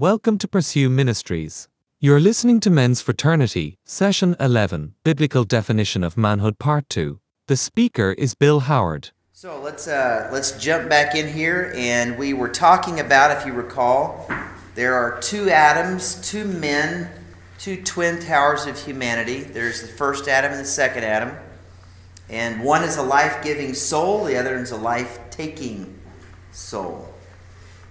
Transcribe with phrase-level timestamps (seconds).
[0.00, 1.66] Welcome to Pursue Ministries.
[1.98, 7.18] You're listening to Men's Fraternity, Session 11, Biblical Definition of Manhood, Part 2.
[7.48, 9.10] The speaker is Bill Howard.
[9.32, 13.52] So let's uh, let's jump back in here, and we were talking about, if you
[13.52, 14.30] recall,
[14.76, 17.10] there are two Adams, two men,
[17.58, 19.40] two twin towers of humanity.
[19.40, 21.36] There's the first Adam and the second Adam,
[22.28, 25.98] and one is a life-giving soul, the other is a life-taking
[26.52, 27.07] soul.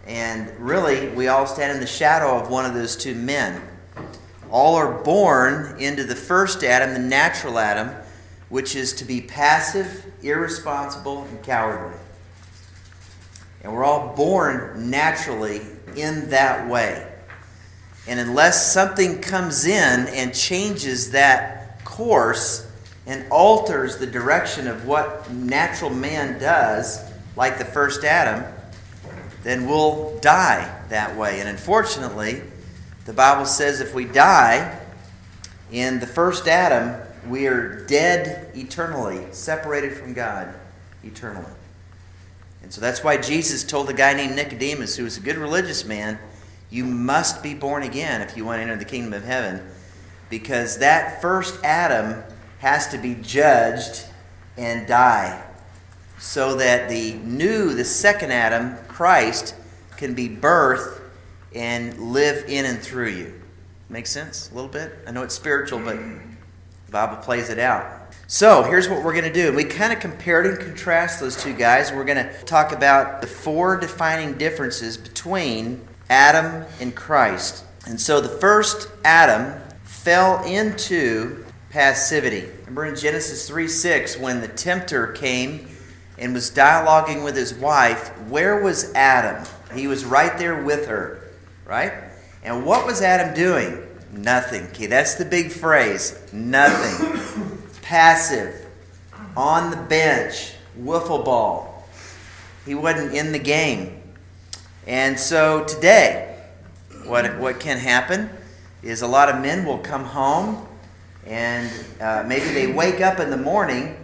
[0.07, 3.61] And really, we all stand in the shadow of one of those two men.
[4.49, 7.89] All are born into the first Adam, the natural Adam,
[8.47, 11.97] which is to be passive, irresponsible, and cowardly.
[13.61, 15.61] And we're all born naturally
[15.97, 17.05] in that way.
[18.07, 22.65] And unless something comes in and changes that course
[23.05, 27.01] and alters the direction of what natural man does,
[27.35, 28.45] like the first Adam,
[29.47, 31.39] then we'll die that way.
[31.39, 32.41] And unfortunately,
[33.05, 34.77] the Bible says if we die
[35.71, 40.53] in the first Adam, we are dead eternally, separated from God
[41.01, 41.45] eternally.
[42.61, 45.85] And so that's why Jesus told a guy named Nicodemus, who was a good religious
[45.85, 46.19] man,
[46.69, 49.65] you must be born again if you want to enter the kingdom of heaven.
[50.29, 52.21] Because that first Adam
[52.59, 54.03] has to be judged
[54.57, 55.41] and die
[56.19, 59.53] so that the new, the second Adam, Christ,
[59.95, 60.99] can be birthed
[61.53, 63.41] and live in and through you.
[63.89, 64.91] Make sense a little bit?
[65.05, 68.15] I know it's spiritual, but the Bible plays it out.
[68.25, 69.53] So here's what we're going to do.
[69.53, 71.91] We kind of compared and contrast those two guys.
[71.91, 77.65] We're going to talk about the four defining differences between Adam and Christ.
[77.85, 82.49] And so the first Adam fell into passivity.
[82.61, 85.67] Remember in Genesis 3 6, when the tempter came
[86.17, 89.45] and was dialoguing with his wife, where was Adam?
[89.73, 91.21] He was right there with her,
[91.65, 91.93] right?
[92.43, 93.83] And what was Adam doing?
[94.11, 94.63] Nothing.
[94.67, 96.17] Okay, that's the big phrase.
[96.33, 97.57] Nothing.
[97.81, 98.65] Passive.
[99.35, 100.53] On the bench.
[100.79, 101.87] Wiffle ball.
[102.65, 104.01] He wasn't in the game.
[104.85, 106.37] And so today,
[107.05, 108.29] what, what can happen
[108.81, 110.65] is a lot of men will come home
[111.25, 111.69] and
[111.99, 113.97] uh, maybe they wake up in the morning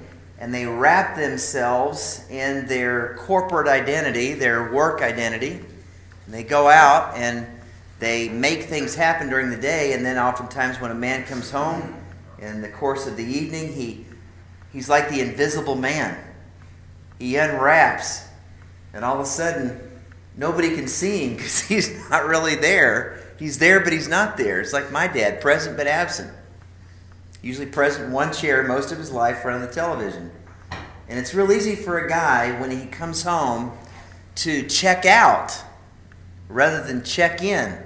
[0.43, 5.51] and they wrap themselves in their corporate identity, their work identity.
[6.25, 7.47] And they go out and
[7.99, 11.95] they make things happen during the day, and then oftentimes when a man comes home
[12.39, 14.05] in the course of the evening, he,
[14.73, 16.21] he's like the invisible man.
[17.19, 18.27] He unwraps,
[18.93, 19.79] and all of a sudden,
[20.35, 23.17] nobody can see him because he's not really there.
[23.39, 24.59] He's there, but he's not there.
[24.59, 26.33] It's like my dad, present but absent
[27.43, 30.31] usually present in one chair most of his life front of the television.
[31.09, 33.77] And it's real easy for a guy when he comes home
[34.35, 35.61] to check out
[36.47, 37.77] rather than check in.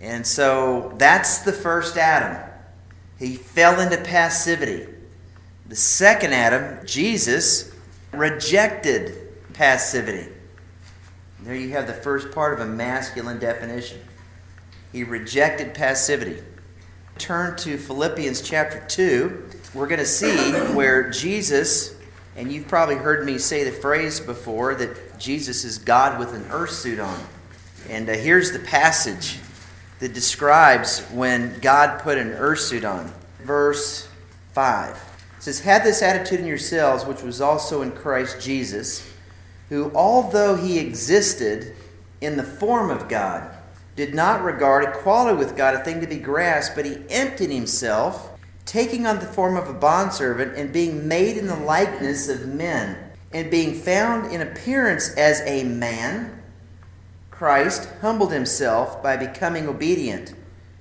[0.00, 2.42] And so that's the first Adam.
[3.18, 4.88] He fell into passivity.
[5.68, 7.72] The second Adam, Jesus,
[8.10, 10.28] rejected passivity.
[11.40, 14.00] There you have the first part of a masculine definition.
[14.90, 16.42] He rejected passivity
[17.22, 20.36] turn to Philippians chapter 2, we're going to see
[20.74, 21.94] where Jesus,
[22.34, 26.44] and you've probably heard me say the phrase before that Jesus is God with an
[26.50, 27.16] earth suit on.
[27.88, 29.38] And uh, here's the passage
[30.00, 33.12] that describes when God put an earth suit on.
[33.44, 34.08] Verse
[34.54, 39.08] 5 it says, Have this attitude in yourselves, which was also in Christ Jesus,
[39.68, 41.76] who, although he existed
[42.20, 43.48] in the form of God,
[43.94, 48.30] did not regard equality with God a thing to be grasped, but he emptied himself,
[48.64, 52.96] taking on the form of a bondservant, and being made in the likeness of men,
[53.32, 56.42] and being found in appearance as a man,
[57.30, 60.34] Christ humbled himself by becoming obedient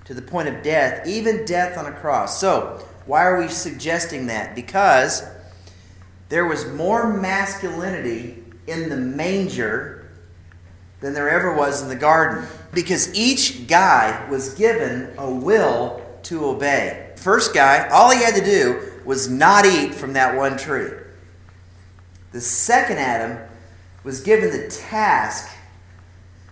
[0.05, 2.39] to the point of death, even death on a cross.
[2.39, 4.55] So, why are we suggesting that?
[4.55, 5.23] Because
[6.29, 10.00] there was more masculinity in the manger
[11.01, 16.45] than there ever was in the garden because each guy was given a will to
[16.45, 17.11] obey.
[17.17, 20.91] First guy, all he had to do was not eat from that one tree.
[22.31, 23.39] The second Adam
[24.03, 25.51] was given the task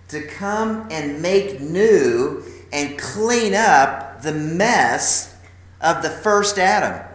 [0.10, 2.44] to come and make new
[2.74, 5.36] and clean up the mess
[5.80, 7.08] of the first Adam,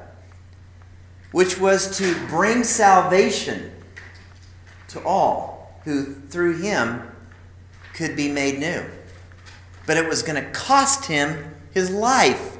[1.33, 3.73] which was to bring salvation
[4.89, 7.03] to all who through him
[7.95, 8.85] could be made new.
[9.87, 12.59] But it was going to cost him his life.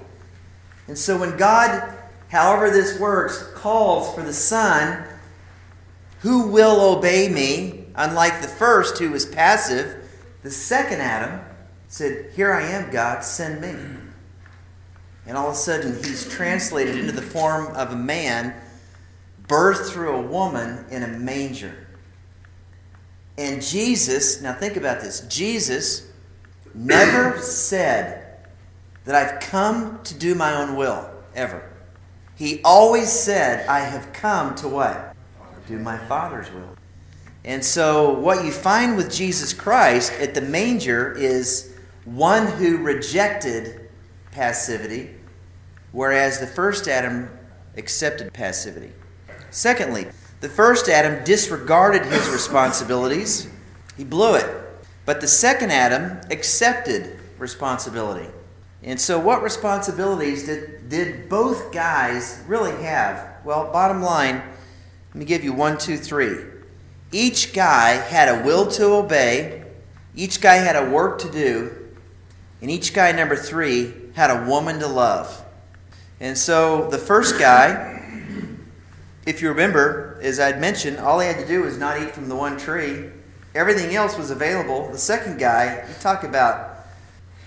[0.87, 1.95] And so when God,
[2.29, 5.05] however this works, calls for the Son,
[6.21, 10.09] who will obey me, unlike the first who was passive,
[10.43, 11.41] the second Adam
[11.89, 13.75] said, Here I am, God, send me.
[15.27, 18.55] And all of a sudden, he's translated into the form of a man
[19.47, 21.84] birthed through a woman in a manger.
[23.37, 26.11] And Jesus, now think about this Jesus
[26.75, 28.39] never said
[29.05, 31.71] that I've come to do my own will, ever.
[32.37, 35.15] He always said, I have come to what?
[35.69, 36.77] Do my Father's will.
[37.45, 43.91] And so, what you find with Jesus Christ at the manger is one who rejected
[44.31, 45.11] passivity,
[45.93, 47.31] whereas the first Adam
[47.77, 48.93] accepted passivity.
[49.51, 50.07] Secondly,
[50.45, 53.49] the first Adam disregarded his responsibilities,
[53.97, 54.47] he blew it.
[55.07, 58.29] But the second Adam accepted responsibility.
[58.83, 63.27] And so, what responsibilities did, did both guys really have?
[63.43, 66.37] Well, bottom line, let me give you one, two, three.
[67.11, 69.65] Each guy had a will to obey,
[70.15, 71.89] each guy had a work to do,
[72.61, 75.43] and each guy, number three, had a woman to love.
[76.21, 77.94] And so, the first guy,
[79.27, 82.29] if you remember, as I'd mentioned, all he had to do was not eat from
[82.29, 83.09] the one tree.
[83.55, 84.91] Everything else was available.
[84.91, 86.87] The second guy, you talk about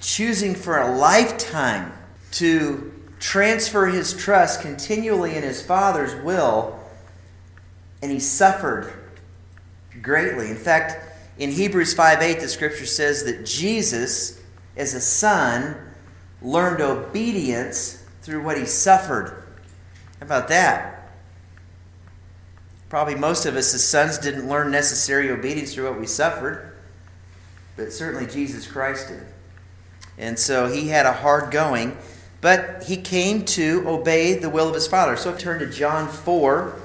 [0.02, 1.94] choosing for a lifetime
[2.32, 6.80] to transfer his trust continually in his father's will,
[8.02, 8.94] and he suffered
[10.02, 10.50] greatly.
[10.50, 11.04] In fact,
[11.38, 14.42] in Hebrews 5 8, the scripture says that Jesus,
[14.76, 15.76] as a son,
[16.42, 19.44] learned obedience through what he suffered.
[20.20, 20.97] How about that?
[22.90, 26.74] Probably most of us as sons didn't learn necessary obedience through what we suffered,
[27.76, 29.24] but certainly Jesus Christ did.
[30.18, 31.98] And so he had a hard going,
[32.40, 35.18] but he came to obey the will of his Father.
[35.18, 36.80] So turn to John 4.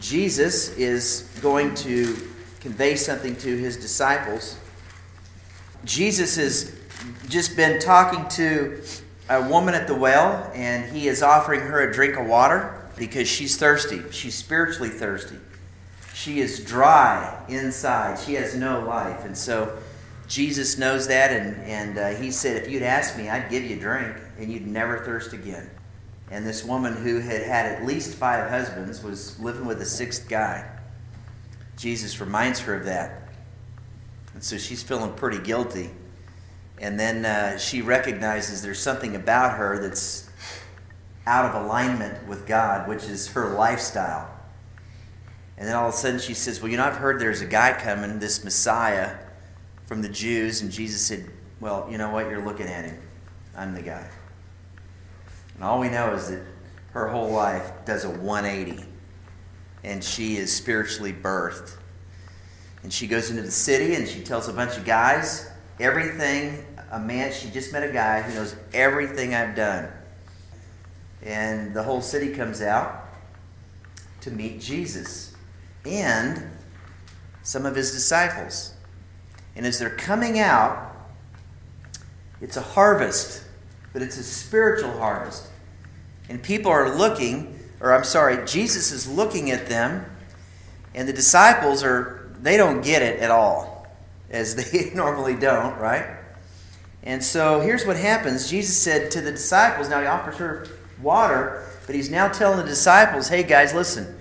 [0.00, 2.16] Jesus is going to
[2.60, 4.56] convey something to his disciples.
[5.84, 6.72] Jesus has
[7.28, 8.80] just been talking to
[9.28, 13.28] a woman at the well, and he is offering her a drink of water because
[13.28, 14.02] she's thirsty.
[14.10, 15.38] She's spiritually thirsty.
[16.14, 18.18] She is dry inside.
[18.18, 19.24] She has no life.
[19.24, 19.78] And so
[20.28, 23.76] Jesus knows that, and, and uh, he said, If you'd ask me, I'd give you
[23.76, 25.70] a drink, and you'd never thirst again.
[26.30, 30.28] And this woman who had had at least five husbands was living with a sixth
[30.28, 30.66] guy.
[31.76, 33.28] Jesus reminds her of that.
[34.32, 35.90] And so she's feeling pretty guilty.
[36.78, 40.30] And then uh, she recognizes there's something about her that's
[41.26, 44.28] out of alignment with God, which is her lifestyle.
[45.56, 47.46] And then all of a sudden she says, Well, you know, I've heard there's a
[47.46, 49.16] guy coming, this Messiah
[49.86, 50.62] from the Jews.
[50.62, 51.30] And Jesus said,
[51.60, 52.28] Well, you know what?
[52.28, 52.98] You're looking at him.
[53.56, 54.08] I'm the guy.
[55.54, 56.42] And all we know is that
[56.92, 58.84] her whole life does a 180.
[59.84, 61.76] And she is spiritually birthed.
[62.82, 65.48] And she goes into the city and she tells a bunch of guys
[65.78, 69.88] everything a man, she just met a guy who knows everything I've done
[71.22, 73.08] and the whole city comes out
[74.22, 75.34] to meet Jesus
[75.84, 76.50] and
[77.42, 78.74] some of his disciples.
[79.56, 80.94] And as they're coming out,
[82.40, 83.44] it's a harvest,
[83.92, 85.46] but it's a spiritual harvest.
[86.28, 90.04] And people are looking, or I'm sorry, Jesus is looking at them,
[90.94, 93.86] and the disciples are, they don't get it at all,
[94.30, 96.06] as they normally don't, right?
[97.04, 100.66] And so here's what happens Jesus said to the disciples, now he offers her
[101.02, 104.18] water, but he's now telling the disciples, hey guys, listen,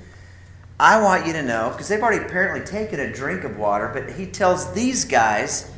[0.80, 4.14] I want you to know, because they've already apparently taken a drink of water, but
[4.14, 5.72] he tells these guys,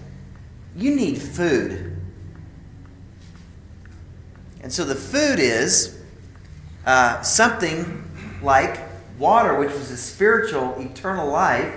[0.75, 1.97] you need food.
[4.61, 5.99] And so the food is
[6.85, 8.09] uh, something
[8.41, 8.79] like
[9.19, 11.75] water, which is a spiritual, eternal life.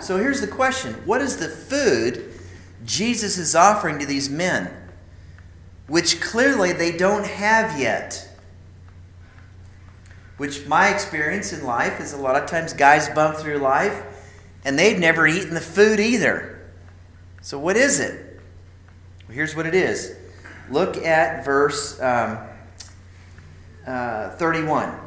[0.00, 2.32] So here's the question What is the food
[2.84, 4.70] Jesus is offering to these men,
[5.88, 8.25] which clearly they don't have yet?
[10.36, 14.02] Which my experience in life is a lot of times guys bump through life
[14.64, 16.60] and they've never eaten the food either.
[17.40, 18.40] So, what is it?
[19.28, 20.16] Well, here's what it is.
[20.68, 22.38] Look at verse um,
[23.86, 24.98] uh, 31.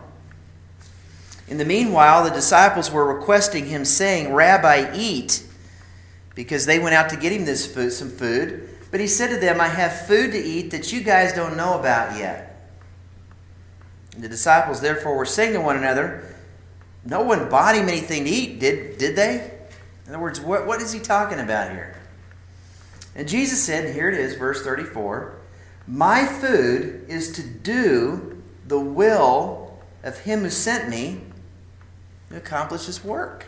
[1.50, 5.43] In the meanwhile, the disciples were requesting him, saying, Rabbi, eat,
[6.36, 8.69] because they went out to get him this food, some food.
[8.91, 11.77] But he said to them, I have food to eat that you guys don't know
[11.77, 12.49] about yet.
[14.18, 16.36] The disciples therefore were saying to one another,
[17.06, 19.51] No one bought him anything to eat, did, did they?
[20.06, 21.96] In other words, what, what is he talking about here?
[23.16, 25.38] And Jesus said, and here it is, verse 34
[25.88, 31.22] My food is to do the will of him who sent me
[32.30, 33.48] to accomplish his work.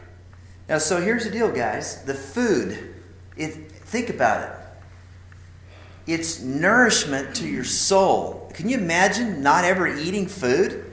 [0.68, 2.03] Now, so here's the deal, guys.
[2.03, 2.96] The food,
[3.36, 6.12] if, think about it.
[6.13, 8.40] it's nourishment to your soul.
[8.53, 10.86] Can you imagine not ever eating food?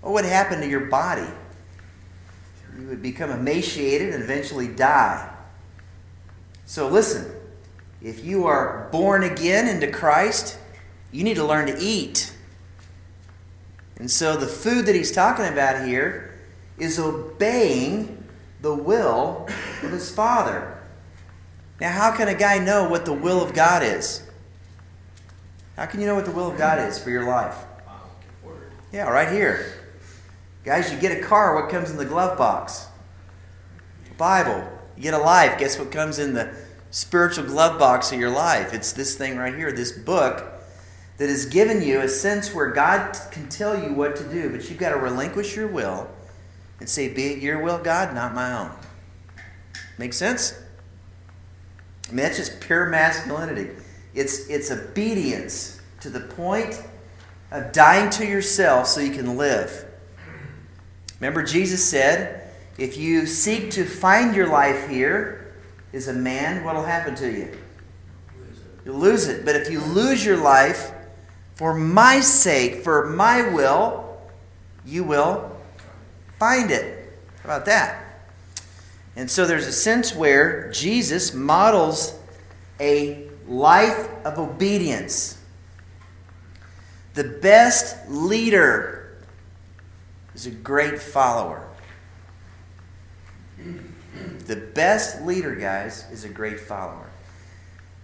[0.00, 1.26] What would happen to your body?
[2.78, 5.34] You would become emaciated and eventually die.
[6.66, 7.32] So listen,
[8.02, 10.58] if you are born again into Christ,
[11.10, 12.32] you need to learn to eat.
[13.96, 16.38] And so the food that he's talking about here
[16.78, 18.24] is obeying
[18.60, 19.48] the will
[19.82, 20.78] of his Father.
[21.80, 24.27] Now, how can a guy know what the will of God is?
[25.78, 27.56] How can you know what the will of God is for your life?
[28.92, 29.74] Yeah, right here.
[30.64, 32.88] Guys, you get a car, what comes in the glove box?
[34.16, 34.68] Bible.
[34.96, 36.52] You get a life, guess what comes in the
[36.90, 38.74] spiritual glove box of your life?
[38.74, 40.44] It's this thing right here, this book
[41.18, 44.68] that has given you a sense where God can tell you what to do, but
[44.68, 46.10] you've got to relinquish your will
[46.80, 48.72] and say, Be it your will, God, not my own.
[49.96, 50.60] Make sense?
[52.08, 53.70] I mean, that's just pure masculinity.
[54.14, 56.82] It's, it's obedience to the point
[57.50, 59.86] of dying to yourself so you can live.
[61.20, 65.54] Remember, Jesus said, if you seek to find your life here
[65.92, 67.58] as a man, what will happen to you?
[68.84, 69.44] You'll lose it.
[69.44, 70.92] But if you lose your life
[71.56, 74.20] for my sake, for my will,
[74.86, 75.56] you will
[76.38, 77.12] find it.
[77.42, 78.04] How about that?
[79.16, 82.16] And so there's a sense where Jesus models
[82.78, 85.38] a life of obedience.
[87.14, 89.18] The best leader
[90.34, 91.68] is a great follower.
[94.46, 97.10] The best leader, guys, is a great follower.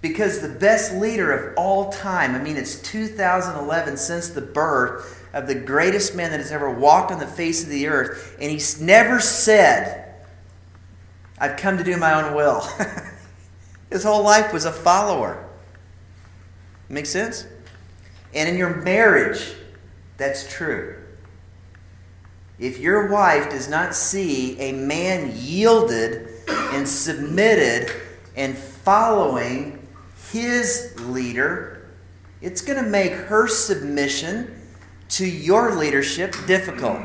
[0.01, 5.47] Because the best leader of all time, I mean, it's 2011 since the birth of
[5.47, 8.81] the greatest man that has ever walked on the face of the earth, and he's
[8.81, 10.15] never said,
[11.39, 12.63] I've come to do my own will.
[13.95, 15.49] His whole life was a follower.
[16.89, 17.47] Make sense?
[18.35, 19.55] And in your marriage,
[20.17, 21.01] that's true.
[22.59, 27.95] If your wife does not see a man yielded and submitted
[28.35, 29.87] and following
[30.33, 31.89] his leader,
[32.43, 34.61] it's going to make her submission
[35.11, 37.01] to your leadership difficult.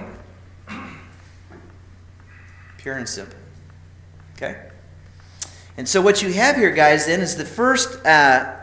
[2.79, 3.37] Pure and simple.
[4.37, 4.68] Okay?
[5.79, 8.53] And so, what you have here, guys, then is the first uh,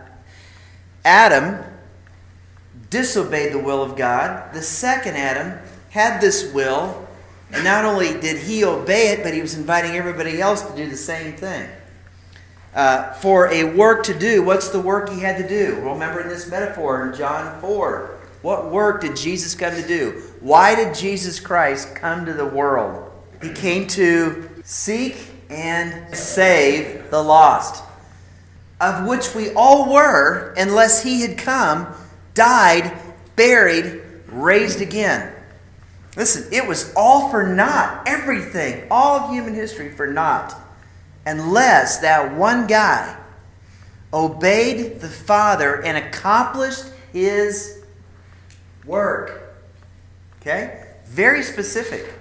[1.02, 1.64] Adam
[2.90, 4.52] disobeyed the will of God.
[4.52, 5.58] The second Adam
[5.88, 7.08] had this will,
[7.52, 10.90] and not only did he obey it, but he was inviting everybody else to do
[10.90, 11.66] the same thing.
[12.74, 15.76] Uh, for a work to do, what's the work he had to do?
[15.76, 20.22] Remember in this metaphor in John 4, what work did Jesus come to do?
[20.40, 23.10] Why did Jesus Christ come to the world?
[23.40, 27.82] He came to seek and save the lost,
[28.80, 31.86] of which we all were, unless he had come,
[32.34, 32.92] died,
[33.36, 35.32] buried, raised again.
[36.16, 38.04] Listen, it was all for naught.
[38.06, 40.54] Everything, all of human history for naught.
[41.26, 43.16] Unless that one guy
[44.12, 47.84] obeyed the Father and accomplished his
[48.86, 49.54] work.
[50.40, 50.86] Okay?
[51.06, 52.12] Very specific.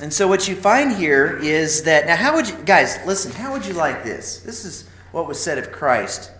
[0.00, 3.52] And so what you find here is that now how would you guys listen, how
[3.52, 4.40] would you like this?
[4.40, 6.30] This is what was said of Christ.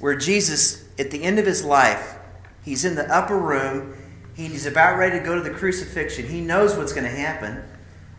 [0.00, 2.16] Where Jesus at the end of his life,
[2.62, 3.94] he's in the upper room
[4.38, 6.28] He's about ready to go to the crucifixion.
[6.28, 7.60] He knows what's going to happen.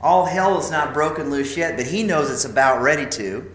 [0.01, 3.49] All hell is not broken loose yet, but he knows it's about ready to.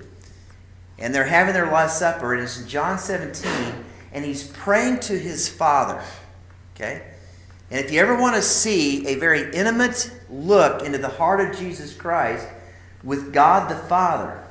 [0.98, 3.84] And they're having their Last Supper, and it's John 17,
[4.14, 6.02] and he's praying to his Father.
[6.74, 7.02] Okay?
[7.70, 11.58] And if you ever want to see a very intimate look into the heart of
[11.58, 12.46] Jesus Christ
[13.02, 14.42] with God the Father,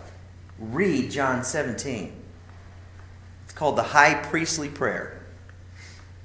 [0.59, 2.13] read John 17.
[3.43, 5.21] It's called the High Priestly Prayer.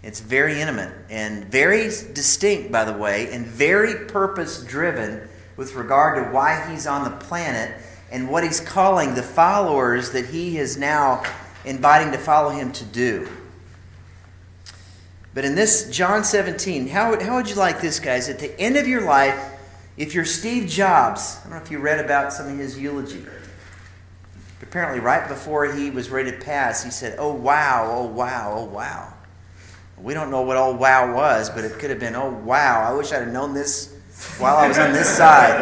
[0.03, 6.25] It's very intimate and very distinct, by the way, and very purpose driven with regard
[6.25, 7.75] to why he's on the planet
[8.11, 11.23] and what he's calling the followers that he is now
[11.65, 13.29] inviting to follow him to do.
[15.39, 18.29] But in this John 17, how, how would you like this, guys?
[18.29, 19.41] At the end of your life,
[19.97, 23.25] if you're Steve Jobs, I don't know if you read about some of his eulogy.
[24.61, 28.65] Apparently, right before he was ready to pass, he said, Oh, wow, oh, wow, oh,
[28.65, 29.15] wow.
[29.97, 32.93] We don't know what old wow was, but it could have been, oh wow, I
[32.97, 33.97] wish I'd have known this
[34.39, 35.57] while I was on this side.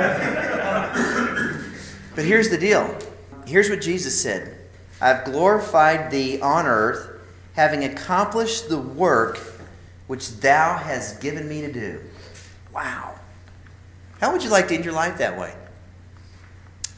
[2.15, 2.99] but here's the deal.
[3.47, 4.57] Here's what Jesus said
[5.03, 7.21] I've glorified thee on earth,
[7.53, 9.53] having accomplished the work
[10.07, 12.01] which thou hast given me to do.
[12.73, 13.19] Wow.
[14.21, 15.55] How would you like to end your life that way?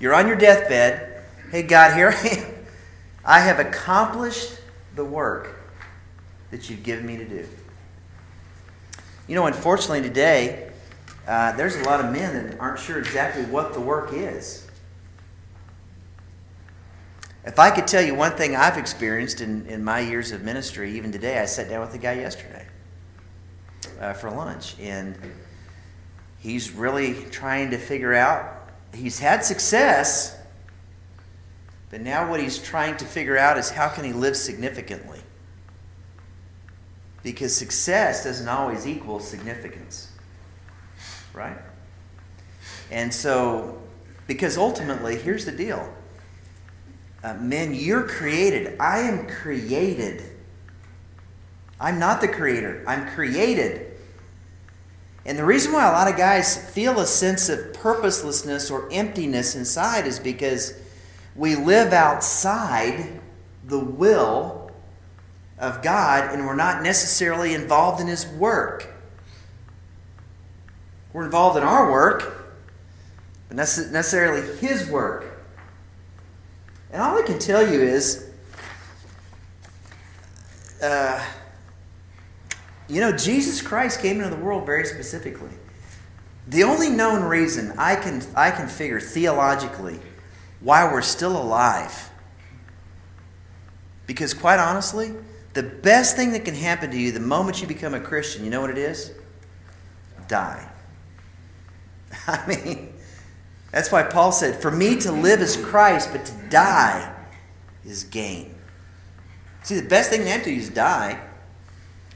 [0.00, 1.24] You're on your deathbed.
[1.50, 2.54] Hey, God, here I am.
[3.24, 4.58] I have accomplished
[4.94, 5.58] the work
[6.50, 7.46] that you've given me to do.
[9.26, 10.70] You know, unfortunately, today,
[11.26, 14.66] uh, there's a lot of men that aren't sure exactly what the work is.
[17.44, 20.96] If I could tell you one thing I've experienced in, in my years of ministry,
[20.96, 22.57] even today, I sat down with a guy yesterday
[24.00, 25.16] uh, for lunch, and
[26.38, 28.70] he's really trying to figure out.
[28.94, 30.36] He's had success,
[31.90, 35.20] but now what he's trying to figure out is how can he live significantly?
[37.22, 40.12] Because success doesn't always equal significance,
[41.34, 41.58] right?
[42.90, 43.82] And so,
[44.26, 45.92] because ultimately, here's the deal
[47.22, 48.76] uh, men, you're created.
[48.78, 50.22] I am created.
[51.80, 53.92] I'm not the creator, I'm created.
[55.24, 59.54] And the reason why a lot of guys feel a sense of purposelessness or emptiness
[59.54, 60.72] inside is because
[61.36, 63.20] we live outside
[63.64, 64.70] the will
[65.58, 68.88] of God and we're not necessarily involved in His work.
[71.12, 72.56] We're involved in our work,
[73.48, 75.44] but necessarily His work.
[76.90, 78.30] And all I can tell you is,
[80.82, 81.22] uh,
[82.88, 85.50] you know, Jesus Christ came into the world very specifically.
[86.46, 90.00] The only known reason I can, I can figure theologically
[90.60, 92.10] why we're still alive,
[94.06, 95.12] because quite honestly,
[95.52, 98.50] the best thing that can happen to you the moment you become a Christian, you
[98.50, 99.12] know what it is?
[100.26, 100.68] Die.
[102.26, 102.94] I mean,
[103.70, 107.14] that's why Paul said, For me to live is Christ, but to die
[107.84, 108.54] is gain.
[109.62, 111.20] See, the best thing to happen to you is die.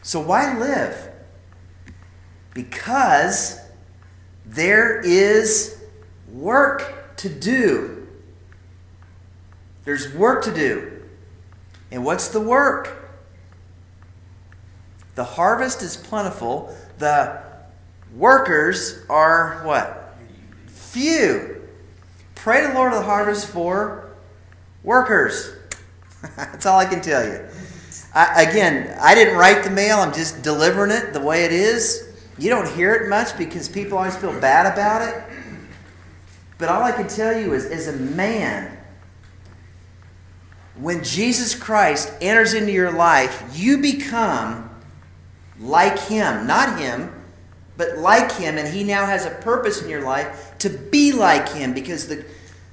[0.02, 1.10] So why live?
[2.54, 3.60] Because
[4.44, 5.80] there is
[6.32, 8.06] work to do.
[9.84, 11.02] There's work to do.
[11.90, 13.10] And what's the work?
[15.14, 16.76] The harvest is plentiful.
[16.98, 17.42] The
[18.14, 20.16] workers are what?
[20.66, 21.68] Few.
[22.34, 24.16] Pray to the Lord of the harvest for
[24.82, 25.54] workers.
[26.36, 27.46] That's all I can tell you.
[28.14, 29.98] I, again, I didn't write the mail.
[29.98, 32.08] I'm just delivering it the way it is.
[32.38, 35.24] You don't hear it much because people always feel bad about it.
[36.58, 38.76] But all I can tell you is, as a man,
[40.76, 44.70] when Jesus Christ enters into your life, you become
[45.58, 46.46] like Him.
[46.46, 47.12] Not Him,
[47.76, 48.58] but like Him.
[48.58, 52.24] And He now has a purpose in your life to be like Him because the,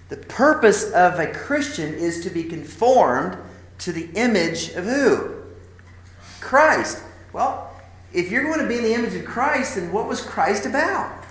[0.10, 3.38] the purpose of a Christian is to be conformed
[3.80, 5.36] to the image of who?
[6.40, 7.02] Christ.
[7.34, 7.70] Well,
[8.14, 11.24] if you're going to be in the image of Christ, then what was Christ about?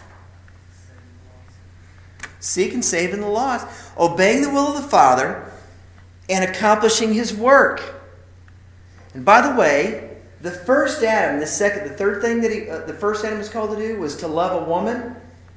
[2.40, 3.66] Seek Seeking, saving the lost,
[3.98, 5.50] obeying the will of the Father,
[6.28, 7.96] and accomplishing His work.
[9.12, 12.86] And by the way, the first Adam, the second, the third thing that he, uh,
[12.86, 15.16] the first Adam was called to do was to love a woman,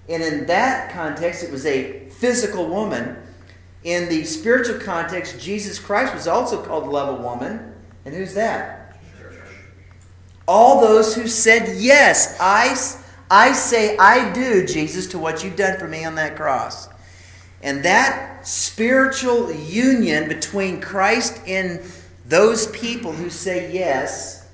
[0.09, 3.15] and in that context, it was a physical woman.
[3.83, 7.73] In the spiritual context, Jesus Christ was also called love a woman.
[8.05, 8.99] And who's that?
[10.47, 12.75] All those who said, Yes, I,
[13.29, 16.89] I say I do, Jesus, to what you've done for me on that cross.
[17.63, 21.79] And that spiritual union between Christ and
[22.25, 24.47] those people who say yes,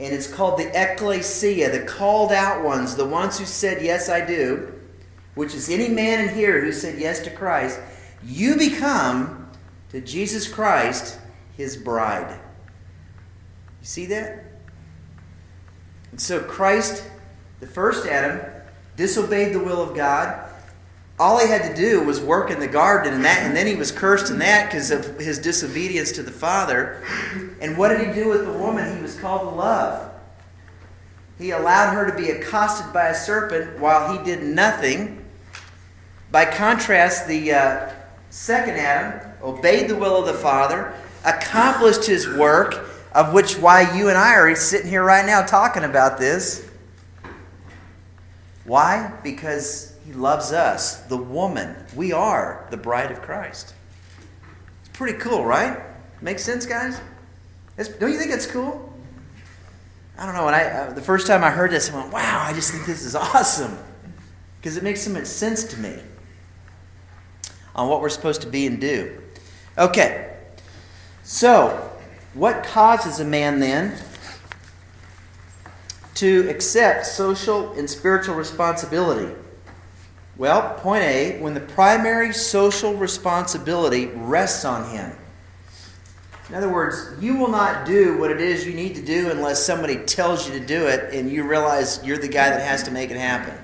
[0.00, 4.24] and it's called the ecclesia, the called out ones, the ones who said, Yes, I
[4.24, 4.77] do
[5.38, 7.78] which is any man in here who said yes to Christ,
[8.24, 9.48] you become
[9.90, 11.16] to Jesus Christ
[11.56, 12.40] his bride.
[13.80, 14.44] You see that?
[16.10, 17.04] And so Christ,
[17.60, 18.40] the first Adam,
[18.96, 20.50] disobeyed the will of God.
[21.20, 23.76] All he had to do was work in the garden and that, and then he
[23.76, 27.00] was cursed in that because of his disobedience to the Father.
[27.60, 30.10] And what did he do with the woman he was called to love?
[31.38, 35.26] He allowed her to be accosted by a serpent while he did nothing.
[36.30, 37.90] By contrast, the uh,
[38.30, 44.08] second Adam obeyed the will of the Father, accomplished his work, of which why you
[44.08, 46.68] and I are sitting here right now talking about this.
[48.64, 49.12] Why?
[49.22, 51.74] Because he loves us, the woman.
[51.96, 53.74] We are the bride of Christ.
[54.80, 55.80] It's pretty cool, right?
[56.20, 57.00] Makes sense, guys?
[57.78, 58.92] It's, don't you think it's cool?
[60.18, 60.44] I don't know.
[60.44, 62.42] When I uh, the first time I heard this, I went, "Wow!
[62.44, 63.78] I just think this is awesome,"
[64.60, 65.96] because it makes so much sense to me
[67.78, 69.16] on what we're supposed to be and do.
[69.78, 70.36] Okay,
[71.22, 71.90] so
[72.34, 73.96] what causes a man then
[76.16, 79.32] to accept social and spiritual responsibility?
[80.36, 85.12] Well, point A, when the primary social responsibility rests on him.
[86.48, 89.64] In other words, you will not do what it is you need to do unless
[89.64, 92.90] somebody tells you to do it and you realize you're the guy that has to
[92.90, 93.54] make it happen.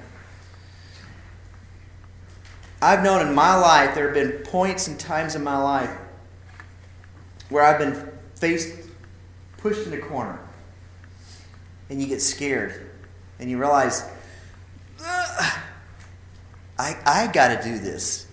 [2.84, 5.88] I've known in my life, there have been points and times in my life
[7.48, 8.76] where I've been faced,
[9.56, 10.38] pushed in a corner,
[11.88, 12.90] and you get scared,
[13.38, 14.06] and you realize,
[15.00, 15.54] I,
[16.78, 18.26] I got to do this.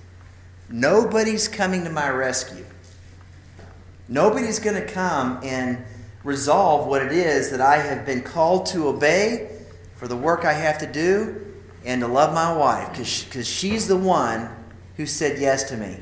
[0.70, 2.66] Nobody's coming to my rescue.
[4.10, 5.82] Nobody's going to come and
[6.26, 9.50] resolve what it is that I have been called to obey
[9.96, 11.41] for the work I have to do
[11.86, 14.50] and to love my wife because she's the one
[14.98, 15.98] who said yes to me.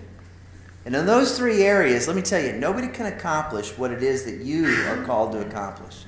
[0.85, 4.25] And in those three areas, let me tell you, nobody can accomplish what it is
[4.25, 6.05] that you are called to accomplish.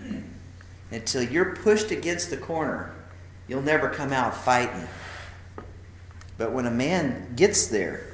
[0.92, 2.94] Until you're pushed against the corner,
[3.48, 4.88] you'll never come out fighting.
[6.38, 8.08] But when a man gets there,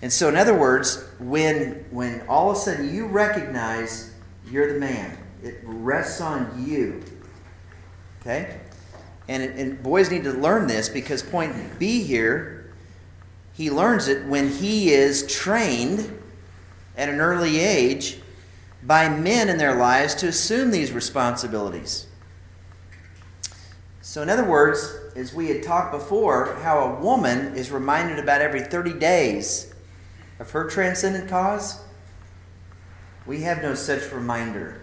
[0.00, 4.12] and so in other words, when when all of a sudden you recognize
[4.50, 7.02] you're the man, it rests on you.
[8.20, 8.58] Okay?
[9.32, 12.70] And, and boys need to learn this because point B here,
[13.54, 16.20] he learns it when he is trained
[16.98, 18.18] at an early age
[18.82, 22.08] by men in their lives to assume these responsibilities.
[24.02, 28.42] So, in other words, as we had talked before, how a woman is reminded about
[28.42, 29.72] every 30 days
[30.40, 31.80] of her transcendent cause,
[33.24, 34.78] we have no such reminder.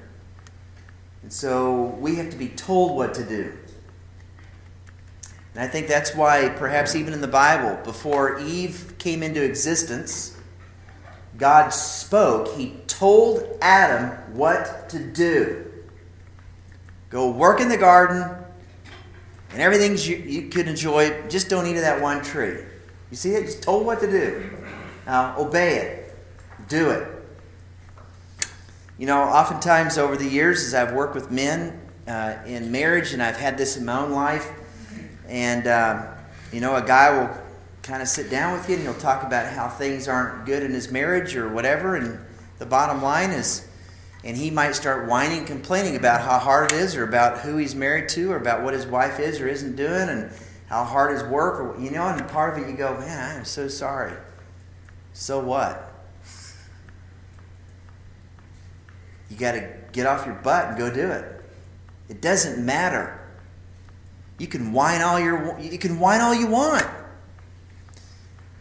[1.22, 3.54] And so we have to be told what to do.
[5.60, 10.38] And I think that's why, perhaps even in the Bible, before Eve came into existence,
[11.38, 12.56] God spoke.
[12.56, 15.70] He told Adam what to do.
[17.10, 18.24] Go work in the garden,
[19.52, 21.28] and everything you, you could enjoy.
[21.28, 22.60] Just don't eat of that one tree.
[23.12, 23.44] You see it?
[23.44, 24.50] Just told what to do.
[25.06, 26.18] Now, obey it.
[26.70, 27.06] Do it.
[28.98, 33.22] You know, oftentimes over the years, as I've worked with men uh, in marriage, and
[33.22, 34.50] I've had this in my own life,
[35.30, 36.08] and, um,
[36.52, 37.30] you know, a guy will
[37.84, 40.74] kind of sit down with you and he'll talk about how things aren't good in
[40.74, 41.96] his marriage or whatever.
[41.96, 42.20] And
[42.58, 43.68] the bottom line is,
[44.24, 47.74] and he might start whining, complaining about how hard it is, or about who he's
[47.74, 50.32] married to, or about what his wife is or isn't doing, and
[50.68, 52.06] how hard his work, or you know.
[52.06, 54.18] And part of it, you go, man, I'm so sorry.
[55.14, 55.86] So what?
[59.30, 61.42] You got to get off your butt and go do it.
[62.10, 63.19] It doesn't matter.
[64.40, 66.88] You can whine all your you can whine all you want.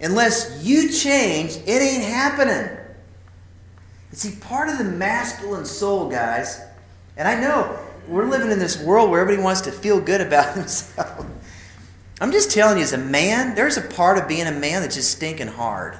[0.00, 2.76] Unless you change, it ain't happening.
[4.10, 6.60] And see, part of the masculine soul, guys,
[7.16, 10.54] and I know we're living in this world where everybody wants to feel good about
[10.54, 11.26] themselves.
[12.20, 14.96] I'm just telling you, as a man, there's a part of being a man that's
[14.96, 15.96] just stinking hard.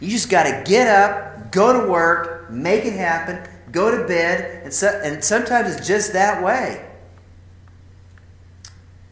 [0.00, 4.62] You just got to get up, go to work, make it happen, go to bed,
[4.64, 6.87] and, so, and sometimes it's just that way.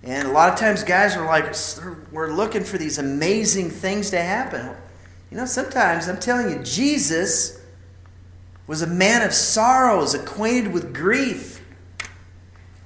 [0.06, 1.52] And a lot of times, guys are like,
[2.12, 4.70] we're looking for these amazing things to happen.
[5.32, 7.60] You know, sometimes, I'm telling you, Jesus
[8.68, 11.60] was a man of sorrows, acquainted with grief.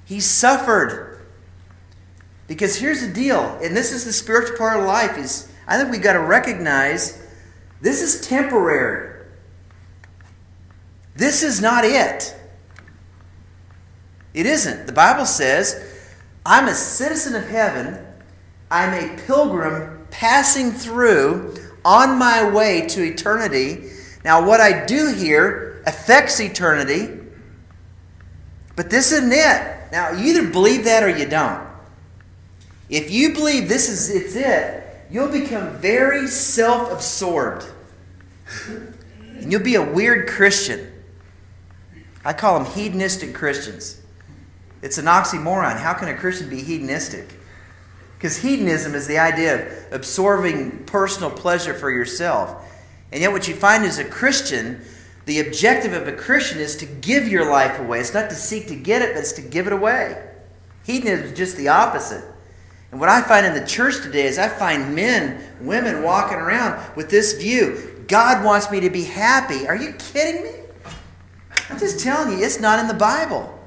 [0.05, 1.21] He suffered.
[2.47, 5.91] Because here's the deal, and this is the spiritual part of life, is I think
[5.91, 7.23] we've got to recognize
[7.81, 9.27] this is temporary.
[11.15, 12.35] This is not it.
[14.33, 14.87] It isn't.
[14.87, 15.90] The Bible says
[16.45, 18.05] I'm a citizen of heaven.
[18.69, 23.91] I'm a pilgrim passing through on my way to eternity.
[24.23, 27.19] Now, what I do here affects eternity,
[28.75, 29.91] but this isn't it.
[29.91, 31.67] Now, you either believe that or you don't.
[32.89, 37.65] If you believe this is it's it, you'll become very self-absorbed.
[38.67, 40.91] And you'll be a weird Christian.
[42.23, 44.00] I call them hedonistic Christians.
[44.81, 45.77] It's an oxymoron.
[45.77, 47.39] How can a Christian be hedonistic?
[48.17, 52.67] Because hedonism is the idea of absorbing personal pleasure for yourself.
[53.11, 54.81] And yet, what you find as a Christian,
[55.25, 57.99] the objective of a Christian is to give your life away.
[57.99, 60.23] It's not to seek to get it, but it's to give it away.
[60.85, 62.23] Hedonism is just the opposite.
[62.91, 66.95] And what I find in the church today is I find men, women walking around
[66.95, 69.65] with this view God wants me to be happy.
[69.67, 70.51] Are you kidding me?
[71.69, 73.57] I'm just telling you, it's not in the Bible.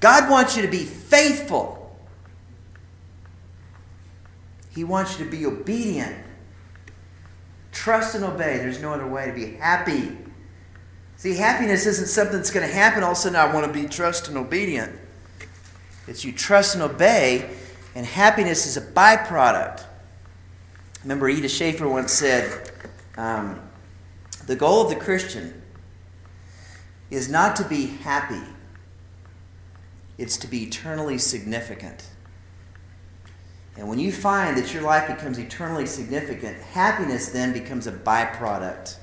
[0.00, 1.96] God wants you to be faithful.
[4.70, 6.14] He wants you to be obedient.
[7.72, 8.58] Trust and obey.
[8.58, 10.16] There's no other way to be happy.
[11.16, 13.36] See, happiness isn't something that's going to happen all of a sudden.
[13.36, 14.92] I want to be trust and obedient.
[16.06, 17.50] It's you trust and obey,
[17.94, 19.84] and happiness is a byproduct.
[21.02, 22.70] Remember, Edith Schaeffer once said
[23.16, 23.60] um,
[24.46, 25.62] The goal of the Christian
[27.10, 28.42] is not to be happy,
[30.18, 32.06] it's to be eternally significant.
[33.76, 38.96] And when you find that your life becomes eternally significant, happiness then becomes a byproduct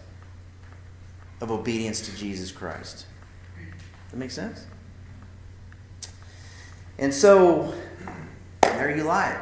[1.41, 3.05] of obedience to Jesus Christ.
[4.09, 4.65] That makes sense?
[6.97, 7.73] And so,
[8.61, 9.39] there you lie.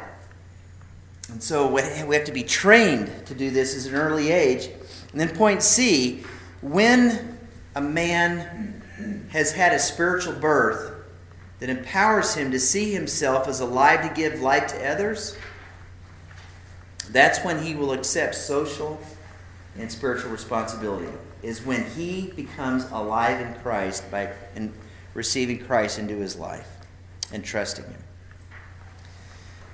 [1.30, 1.80] And so we
[2.14, 4.68] have to be trained to do this at an early age.
[5.12, 6.24] And then point C,
[6.60, 7.38] when
[7.74, 10.91] a man has had a spiritual birth
[11.62, 15.36] that empowers him to see himself as alive to give light to others,
[17.10, 19.00] that's when he will accept social
[19.78, 21.06] and spiritual responsibility.
[21.40, 24.32] Is when he becomes alive in Christ by
[25.14, 26.68] receiving Christ into his life
[27.32, 28.02] and trusting him.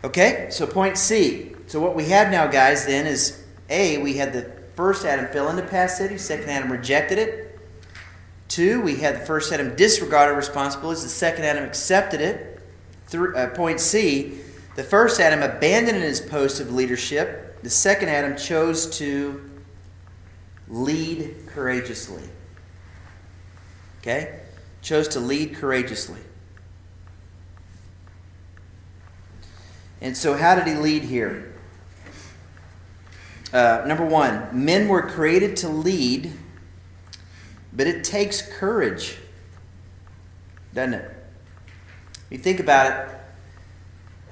[0.05, 1.55] Okay, so point C.
[1.69, 4.43] So what we have now, guys, then is A, we had the
[4.75, 7.48] first Adam fell into passivity, second Adam rejected it.
[8.49, 12.61] Two, we had the first Adam disregarded responsibilities, the second Adam accepted it.
[13.07, 14.39] Three, uh, point C,
[14.75, 17.63] the first Adam abandoned his post of leadership.
[17.63, 19.51] The second Adam chose to
[20.69, 22.23] lead courageously.
[24.01, 24.41] Okay?
[24.83, 26.21] Chose to lead courageously.
[30.01, 31.53] And so, how did he lead here?
[33.53, 36.33] Uh, number one, men were created to lead,
[37.79, 39.17] but it takes courage,
[40.75, 41.11] doesn't it?
[42.29, 43.15] You think about it,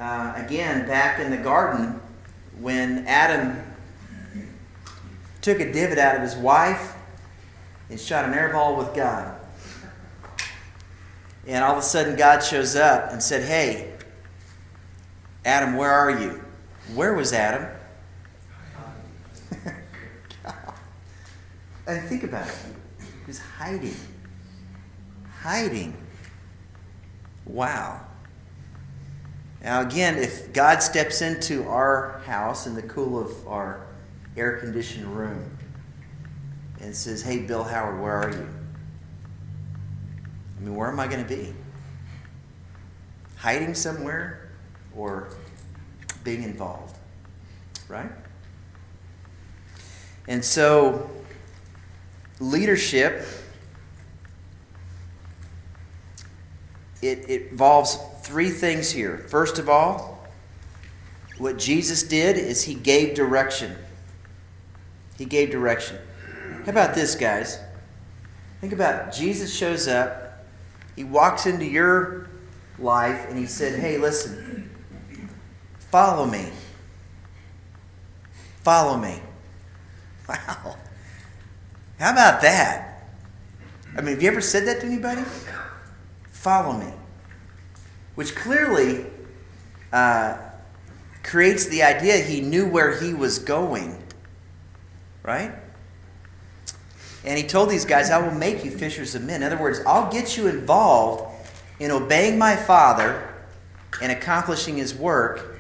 [0.01, 2.01] uh, again, back in the garden,
[2.59, 3.63] when Adam
[5.43, 6.97] took a divot out of his wife
[7.89, 9.41] and shot an air ball with God.
[11.47, 13.93] And all of a sudden, God shows up and said, Hey,
[15.45, 16.43] Adam, where are you?
[16.95, 17.71] Where was Adam?
[21.87, 22.76] and think about it.
[23.27, 23.97] Was hiding.
[25.43, 25.97] Hiding.
[27.45, 28.01] Wow.
[29.63, 33.87] Now, again, if God steps into our house in the cool of our
[34.37, 35.57] air conditioned room
[36.81, 38.49] and says, Hey, Bill Howard, where are you?
[40.57, 41.53] I mean, where am I going to be?
[43.37, 44.47] Hiding somewhere?
[44.97, 45.29] or
[46.25, 46.97] being involved,
[47.89, 48.11] right?
[50.27, 51.09] And so,
[52.41, 53.27] leadership
[57.03, 59.19] it, it involves three things here.
[59.29, 60.27] First of all,
[61.39, 63.77] what Jesus did is he gave direction.
[65.19, 65.99] He gave direction.
[66.65, 67.61] How about this, guys?
[68.61, 69.13] Think about it.
[69.13, 70.45] Jesus shows up,
[70.97, 72.29] he walks into your
[72.79, 74.57] life, and he said, Hey, listen,
[75.91, 76.51] Follow me.
[78.63, 79.21] Follow me.
[80.29, 80.77] Wow.
[81.99, 83.05] How about that?
[83.97, 85.23] I mean, have you ever said that to anybody?
[86.31, 86.93] Follow me.
[88.15, 89.07] Which clearly
[89.93, 90.37] uh,
[91.23, 94.03] creates the idea he knew where he was going.
[95.23, 95.53] Right?
[97.25, 99.43] And he told these guys, I will make you fishers of men.
[99.43, 101.25] In other words, I'll get you involved
[101.81, 103.35] in obeying my Father
[104.03, 105.59] and accomplishing his work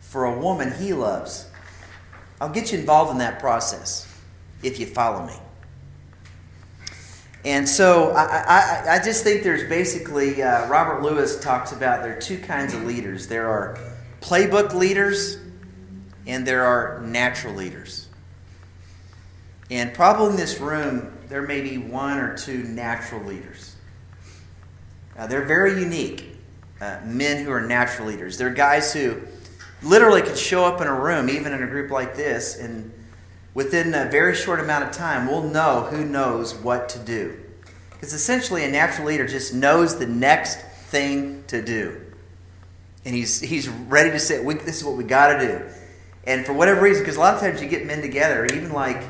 [0.00, 1.48] for a woman he loves.
[2.40, 4.13] I'll get you involved in that process
[4.64, 5.34] if you follow me.
[7.44, 12.16] And so I, I, I just think there's basically, uh, Robert Lewis talks about there
[12.16, 13.78] are two kinds of leaders there are
[14.20, 15.36] playbook leaders
[16.26, 18.08] and there are natural leaders.
[19.70, 23.76] And probably in this room, there may be one or two natural leaders.
[25.16, 26.38] Uh, they're very unique,
[26.80, 28.38] uh, men who are natural leaders.
[28.38, 29.20] They're guys who
[29.82, 32.92] literally could show up in a room, even in a group like this, and
[33.54, 37.40] within a very short amount of time, we'll know who knows what to do.
[37.90, 42.00] Because essentially, a natural leader just knows the next thing to do.
[43.04, 45.64] And he's, he's ready to say, This is what we got to do.
[46.26, 49.02] And for whatever reason, because a lot of times you get men together, even like,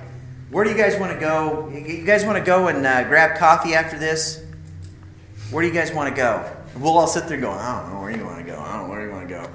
[0.50, 1.68] where do you guys want to go?
[1.68, 4.44] You guys want to go and uh, grab coffee after this?
[5.50, 6.48] Where do you guys want to go?
[6.72, 8.58] And we'll all sit there going, I don't know where you want to go.
[8.58, 9.50] I don't know where you want to go.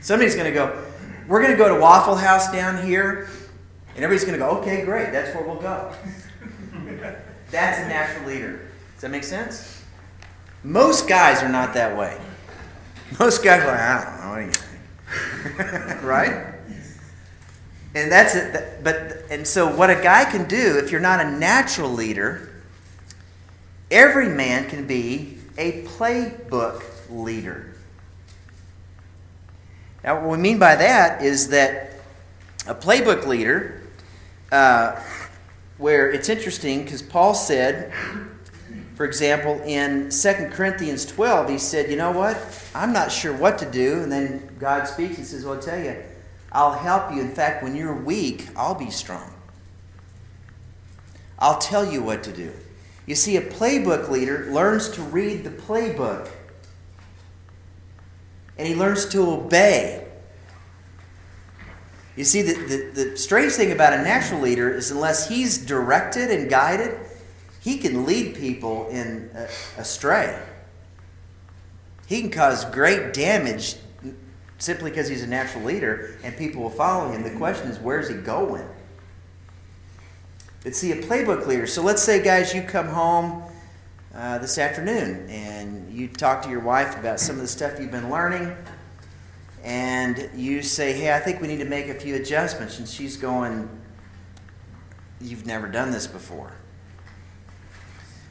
[0.00, 0.84] Somebody's going to go,
[1.28, 3.28] we're going to go to Waffle House down here.
[3.94, 5.92] And everybody's going to go, okay, great, that's where we'll go.
[7.50, 8.68] that's a natural leader.
[8.94, 9.82] Does that make sense?
[10.62, 12.18] Most guys are not that way.
[13.18, 14.70] Most guys are like, I don't know anything.
[16.06, 16.54] right?
[17.94, 18.84] And that's it.
[18.84, 22.48] But and so what a guy can do if you're not a natural leader,
[23.90, 27.74] every man can be a playbook leader.
[30.04, 31.92] Now, what we mean by that is that
[32.66, 33.79] a playbook leader
[34.52, 35.00] uh,
[35.78, 37.92] where it's interesting because Paul said,
[38.94, 42.36] for example, in 2 Corinthians 12, he said, You know what?
[42.74, 44.02] I'm not sure what to do.
[44.02, 45.96] And then God speaks and says, Well, I'll tell you,
[46.52, 47.20] I'll help you.
[47.20, 49.32] In fact, when you're weak, I'll be strong.
[51.38, 52.52] I'll tell you what to do.
[53.06, 56.28] You see, a playbook leader learns to read the playbook,
[58.58, 60.06] and he learns to obey.
[62.16, 66.30] You see, the, the, the strange thing about a natural leader is unless he's directed
[66.30, 66.98] and guided,
[67.60, 70.38] he can lead people in uh, astray.
[72.06, 73.76] He can cause great damage
[74.58, 77.22] simply because he's a natural leader and people will follow him.
[77.22, 78.66] The question is, where's he going?
[80.62, 81.66] But see, a playbook leader.
[81.66, 83.42] So let's say, guys, you come home
[84.14, 87.90] uh, this afternoon and you talk to your wife about some of the stuff you've
[87.90, 88.54] been learning
[89.62, 92.78] and you say, hey, I think we need to make a few adjustments.
[92.78, 93.68] And she's going,
[95.20, 96.54] you've never done this before.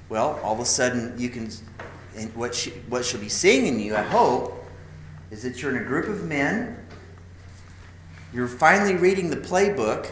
[0.10, 1.52] Well, all of a sudden, you can,
[2.18, 4.66] and what, she, what she'll be seeing in you, I hope,
[5.30, 6.78] is that you're in a group of men.
[8.34, 10.10] You're finally reading the playbook.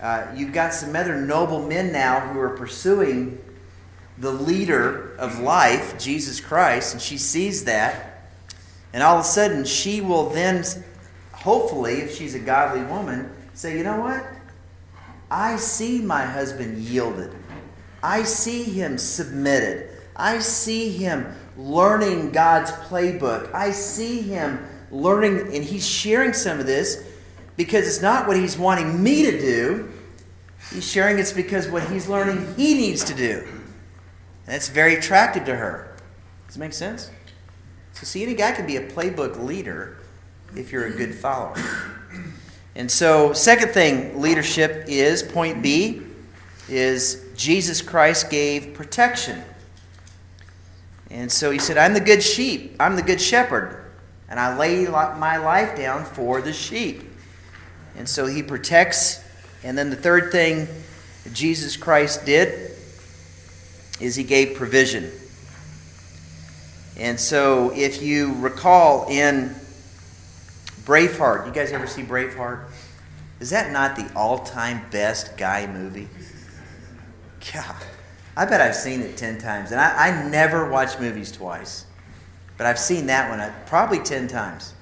[0.00, 3.38] Uh, you've got some other noble men now who are pursuing
[4.16, 8.09] the leader of life, Jesus Christ, and she sees that.
[8.92, 10.64] And all of a sudden, she will then,
[11.32, 14.24] hopefully, if she's a godly woman, say, you know what?
[15.30, 17.32] I see my husband yielded.
[18.02, 19.90] I see him submitted.
[20.16, 23.54] I see him learning God's playbook.
[23.54, 27.04] I see him learning, and he's sharing some of this
[27.56, 29.92] because it's not what he's wanting me to do.
[30.72, 33.46] He's sharing it's because what he's learning he needs to do.
[34.46, 35.96] And it's very attractive to her.
[36.46, 37.10] Does it make sense?
[37.92, 39.98] So, see, any guy can be a playbook leader
[40.56, 41.56] if you're a good follower.
[42.74, 46.02] And so, second thing, leadership is point B
[46.68, 49.42] is Jesus Christ gave protection.
[51.10, 53.84] And so he said, I'm the good sheep, I'm the good shepherd,
[54.28, 57.02] and I lay my life down for the sheep.
[57.96, 59.22] And so he protects.
[59.64, 60.68] And then the third thing
[61.32, 62.70] Jesus Christ did
[64.00, 65.10] is he gave provision.
[67.00, 69.54] And so, if you recall in
[70.84, 72.66] Braveheart, you guys ever see Braveheart?
[73.40, 76.10] Is that not the all time best guy movie?
[77.54, 77.74] God,
[78.36, 79.70] I bet I've seen it 10 times.
[79.72, 81.86] And I, I never watch movies twice,
[82.58, 84.74] but I've seen that one uh, probably 10 times.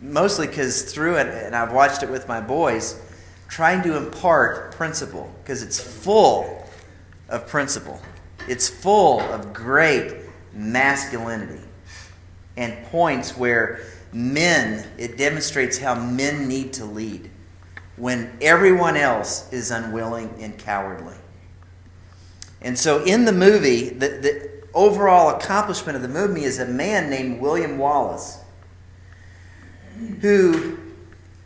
[0.00, 3.00] Mostly because through it, and I've watched it with my boys,
[3.48, 6.68] trying to impart principle, because it's full
[7.30, 7.98] of principle.
[8.48, 10.23] It's full of great
[10.54, 11.62] masculinity
[12.56, 13.80] and points where
[14.12, 17.30] men, it demonstrates how men need to lead
[17.96, 21.16] when everyone else is unwilling and cowardly.
[22.60, 27.10] And so in the movie, the, the overall accomplishment of the movie is a man
[27.10, 28.38] named William Wallace
[30.20, 30.78] who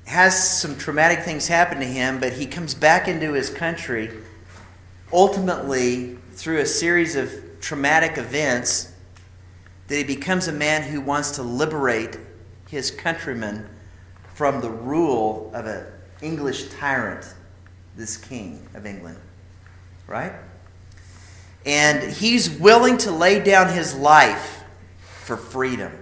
[0.07, 4.11] has some traumatic things happen to him, but he comes back into his country
[5.13, 8.88] ultimately through a series of traumatic events
[9.89, 12.19] that he becomes a man who wants to liberate
[12.69, 13.69] his countrymen
[14.35, 15.85] from the rule of an
[16.23, 17.35] English tyrant,
[17.97, 19.19] this king of England.
[20.07, 20.33] Right?
[21.67, 24.63] And he's willing to lay down his life
[25.25, 25.93] for freedom.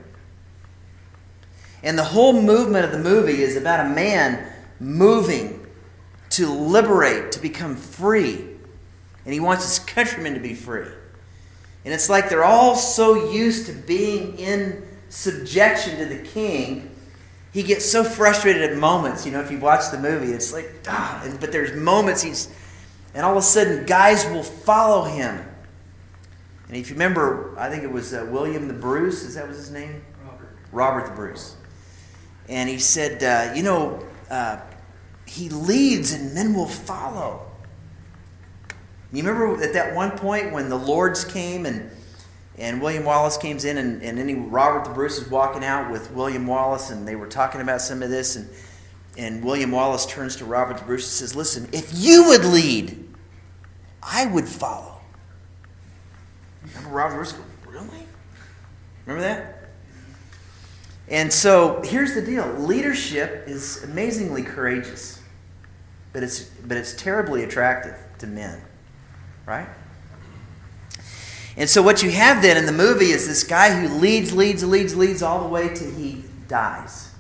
[1.83, 5.65] And the whole movement of the movie is about a man moving
[6.31, 8.35] to liberate, to become free.
[9.25, 10.89] And he wants his countrymen to be free.
[11.87, 16.91] And it's like they're all so used to being in subjection to the king.
[17.53, 19.25] He gets so frustrated at moments.
[19.25, 22.53] You know, if you watch the movie, it's like, ah, and, but there's moments he's,
[23.15, 25.47] and all of a sudden, guys will follow him.
[26.67, 29.57] And if you remember, I think it was uh, William the Bruce, is that was
[29.57, 30.03] his name?
[30.25, 30.57] Robert.
[30.73, 31.55] Robert the Bruce.
[32.49, 34.59] And he said, uh, you know, uh,
[35.25, 37.46] he leads and men will follow.
[39.13, 41.91] You remember at that one point when the Lords came and
[42.59, 46.11] and William Wallace came in and, and then Robert the Bruce is walking out with
[46.13, 48.49] William Wallace and they were talking about some of this and
[49.19, 53.15] and William Wallace turns to Robert the Bruce and says, Listen, if you would lead,
[54.03, 55.01] I would follow.
[56.63, 57.35] Remember Robert the Bruce?
[57.67, 58.07] Really?
[59.07, 59.71] Remember that?
[61.09, 65.23] And so here's the deal leadership is amazingly courageous,
[66.13, 68.61] but it's, but it's terribly attractive to men
[69.47, 69.69] right?
[71.57, 74.63] And so what you have then in the movie is this guy who leads, leads,
[74.63, 77.15] leads, leads all the way till he dies.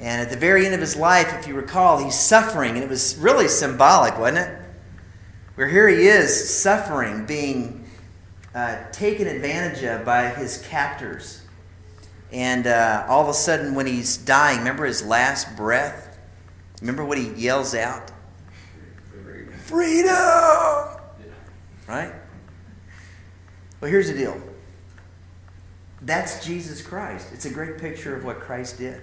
[0.00, 2.88] And at the very end of his life, if you recall, he's suffering, and it
[2.88, 4.58] was really symbolic, wasn't it?
[5.54, 7.86] Where here he is suffering, being
[8.54, 11.42] uh, taken advantage of by his captors.
[12.32, 16.18] And uh, all of a sudden, when he's dying, remember his last breath?
[16.80, 18.10] Remember what he yells out?
[19.70, 20.98] Freedom!
[21.86, 22.12] Right?
[23.80, 24.42] Well, here's the deal
[26.02, 27.28] that's Jesus Christ.
[27.32, 29.00] It's a great picture of what Christ did.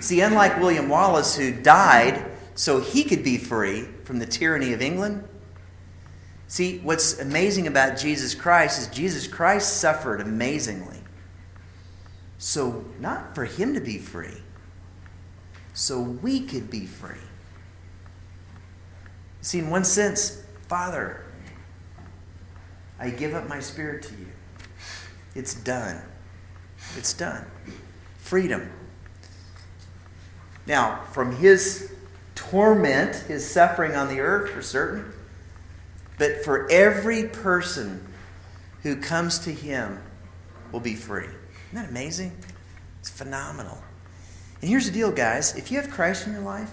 [0.00, 4.82] See, unlike William Wallace, who died so he could be free from the tyranny of
[4.82, 5.28] England,
[6.48, 10.98] see, what's amazing about Jesus Christ is Jesus Christ suffered amazingly.
[12.38, 14.42] So, not for him to be free,
[15.72, 17.27] so we could be free.
[19.40, 21.24] See, in one sense, Father,
[22.98, 24.26] I give up my spirit to you.
[25.34, 26.02] It's done.
[26.96, 27.46] It's done.
[28.18, 28.70] Freedom.
[30.66, 31.92] Now, from his
[32.34, 35.12] torment, his suffering on the earth for certain,
[36.18, 38.06] but for every person
[38.82, 40.00] who comes to him
[40.72, 41.24] will be free.
[41.24, 41.36] Isn't
[41.74, 42.32] that amazing?
[43.00, 43.78] It's phenomenal.
[44.60, 45.56] And here's the deal, guys.
[45.56, 46.70] If you have Christ in your life,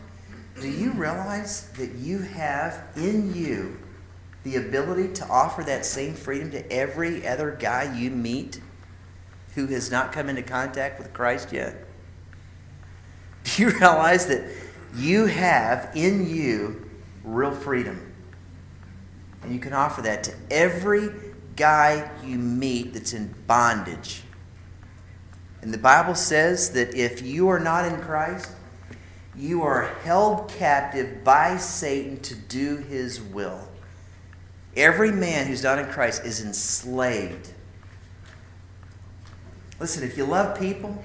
[0.62, 3.78] do you realize that you have in you
[4.43, 8.62] the ability to offer that same freedom to every other guy you meet
[9.56, 11.76] who has not come into contact with Christ yet?
[13.43, 14.49] Do you realize that
[14.95, 16.89] you have in you
[17.24, 18.14] real freedom?
[19.43, 21.10] And you can offer that to every
[21.56, 24.24] guy you meet that's in bondage.
[25.62, 28.55] And the Bible says that if you are not in Christ,
[29.38, 33.67] you are held captive by Satan to do his will.
[34.75, 37.51] Every man who's not in Christ is enslaved.
[39.79, 41.03] Listen, if you love people,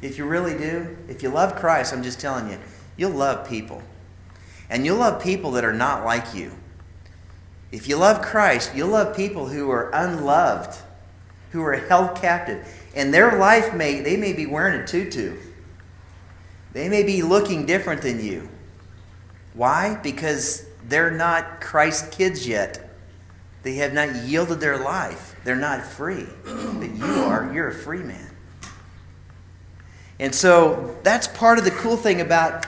[0.00, 2.58] if you really do, if you love Christ, I'm just telling you,
[2.96, 3.82] you'll love people.
[4.68, 6.52] And you'll love people that are not like you.
[7.70, 10.78] If you love Christ, you'll love people who are unloved,
[11.52, 12.66] who are held captive.
[12.94, 15.36] And their life may, they may be wearing a tutu.
[16.72, 18.48] They may be looking different than you.
[19.54, 19.98] Why?
[20.02, 22.90] Because they're not Christ kids yet.
[23.62, 25.36] They have not yielded their life.
[25.44, 26.26] They're not free.
[26.44, 27.52] But you are.
[27.52, 28.30] You're a free man.
[30.18, 32.66] And so that's part of the cool thing about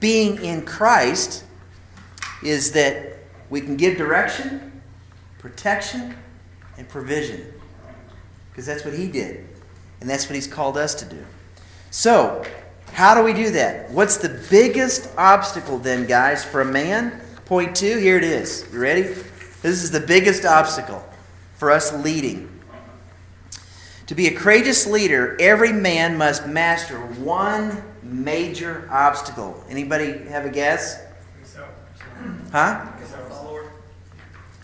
[0.00, 1.44] being in Christ
[2.42, 3.18] is that
[3.50, 4.82] we can give direction,
[5.38, 6.16] protection,
[6.76, 7.52] and provision.
[8.50, 9.46] Because that's what he did.
[10.00, 11.24] And that's what he's called us to do.
[11.90, 12.44] So,
[12.94, 13.90] how do we do that?
[13.90, 17.20] What's the biggest obstacle then, guys, for a man?
[17.44, 18.64] Point two, here it is.
[18.72, 19.02] You ready?
[19.02, 21.04] This is the biggest obstacle
[21.56, 22.48] for us leading.
[24.06, 29.64] To be a courageous leader, every man must master one major obstacle.
[29.68, 31.02] Anybody have a guess?
[32.52, 32.86] Huh?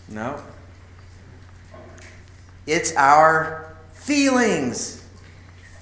[0.07, 0.41] No.
[2.65, 5.05] It's our feelings.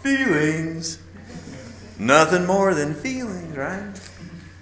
[0.02, 0.98] Feelings.
[2.00, 4.00] Nothing more than feelings, right?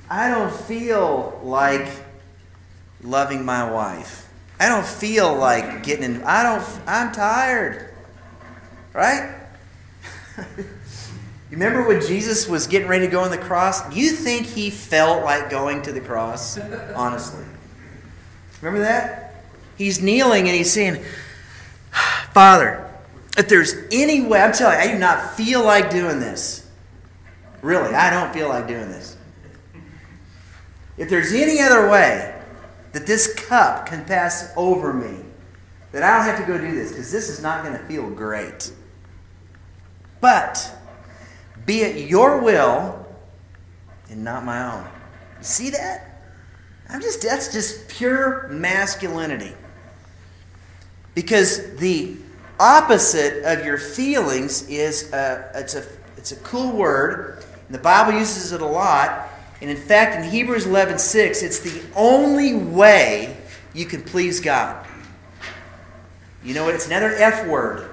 [0.09, 1.87] I don't feel like
[3.03, 4.27] loving my wife.
[4.59, 6.23] I don't feel like getting in.
[6.23, 6.87] I don't.
[6.87, 7.93] I'm tired.
[8.91, 9.35] Right?
[10.57, 10.65] you
[11.51, 13.95] remember when Jesus was getting ready to go on the cross?
[13.95, 16.57] You think he felt like going to the cross?
[16.95, 17.45] Honestly.
[18.61, 19.43] Remember that?
[19.77, 21.03] He's kneeling and he's saying,
[22.33, 22.83] Father,
[23.37, 26.66] if there's any way, I'm telling you, I do not feel like doing this.
[27.67, 29.17] Really, I don't feel like doing this.
[30.97, 32.33] If there's any other way
[32.93, 35.17] that this cup can pass over me,
[35.91, 38.09] that I don't have to go do this, because this is not going to feel
[38.09, 38.71] great.
[40.21, 40.77] But
[41.65, 43.05] be it your will
[44.09, 44.85] and not my own.
[45.39, 46.21] You see that?
[46.87, 49.53] I'm just that's just pure masculinity.
[51.15, 52.15] Because the
[52.61, 57.43] opposite of your feelings is a, it's a it's a cool word.
[57.67, 59.29] And the Bible uses it a lot.
[59.61, 63.37] And in fact, in Hebrews 11:6, it's the only way
[63.73, 64.85] you can please God.
[66.43, 66.75] You know what?
[66.75, 67.89] It's another F word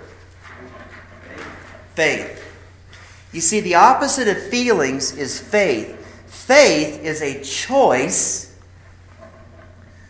[1.95, 2.41] faith.
[3.33, 6.01] You see, the opposite of feelings is faith.
[6.27, 8.55] Faith is a choice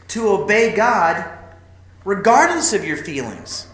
[0.09, 1.25] to obey God
[2.05, 3.67] regardless of your feelings.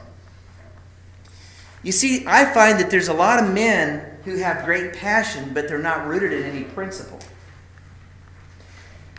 [1.82, 5.68] You see, I find that there's a lot of men who have great passion, but
[5.68, 7.18] they're not rooted in any principle.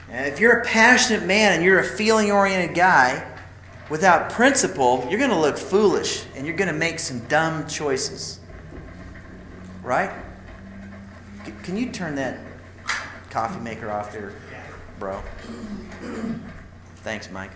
[0.10, 3.26] And if you're a passionate man and you're a feeling oriented guy
[3.90, 8.42] without principle, you're going to look foolish and you're going to make some dumb choices
[9.84, 10.12] right?
[11.64, 12.40] Can you turn that
[13.30, 14.34] coffee maker off there,
[15.00, 15.22] bro?
[16.98, 17.52] Thanks, Mike.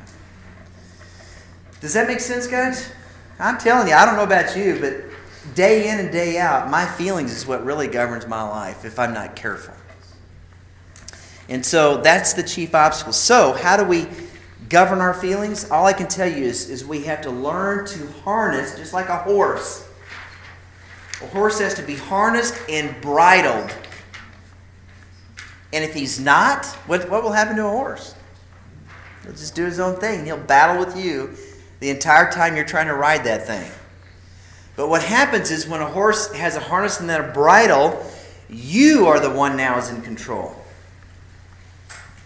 [1.82, 2.92] Does that make sense, guys?
[3.40, 5.15] I'm telling you, I don't know about you, but
[5.54, 9.14] day in and day out, my feelings is what really governs my life if I'm
[9.14, 9.74] not careful.
[11.48, 13.14] And so that's the chief obstacle.
[13.14, 14.08] So, how do we
[14.70, 15.70] govern our feelings?
[15.70, 19.10] All I can tell you is, is we have to learn to harness, just like
[19.10, 19.88] a horse.
[21.22, 23.74] A horse has to be harnessed and bridled.
[25.72, 28.16] And if he's not, what, what will happen to a horse?
[29.24, 30.26] He'll just do his own thing.
[30.26, 31.36] He'll battle with you
[31.80, 33.70] the entire time you're trying to ride that thing.
[34.76, 38.06] But what happens is when a horse has a harness and then a bridle,
[38.50, 40.56] you are the one now is in control.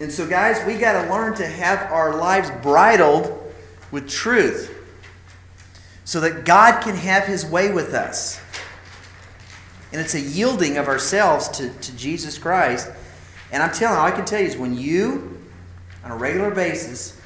[0.00, 3.36] And so, guys, we got to learn to have our lives bridled
[3.90, 4.74] with truth
[6.04, 8.40] so that God can have his way with us.
[9.92, 12.90] And it's a yielding of ourselves to, to Jesus Christ.
[13.52, 15.38] And I'm telling you, all I can tell you is when you,
[16.04, 17.20] on a regular basis,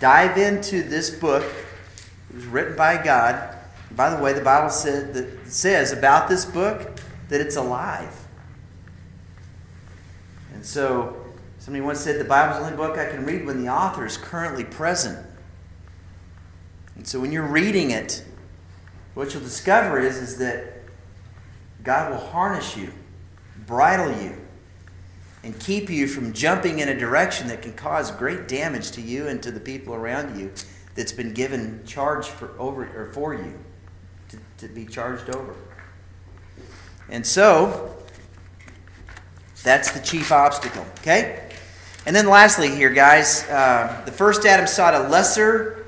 [0.00, 3.56] dive into this book, it was written by God.
[3.92, 8.16] By the way, the Bible said that says about this book that it's alive.
[10.54, 11.20] And so
[11.60, 14.16] Somebody once said the Bible's the only book I can read when the author is
[14.16, 15.18] currently present.
[16.96, 18.24] And so when you're reading it,
[19.12, 20.82] what you'll discover is, is that
[21.84, 22.94] God will harness you,
[23.66, 24.38] bridle you,
[25.44, 29.28] and keep you from jumping in a direction that can cause great damage to you
[29.28, 30.50] and to the people around you
[30.94, 33.58] that's been given charge for over or for you
[34.60, 35.54] to, be charged over.
[37.08, 37.94] And so
[39.62, 40.84] that's the chief obstacle.
[41.00, 41.48] Okay?
[42.06, 45.86] And then lastly, here, guys, uh, the first Adam sought a lesser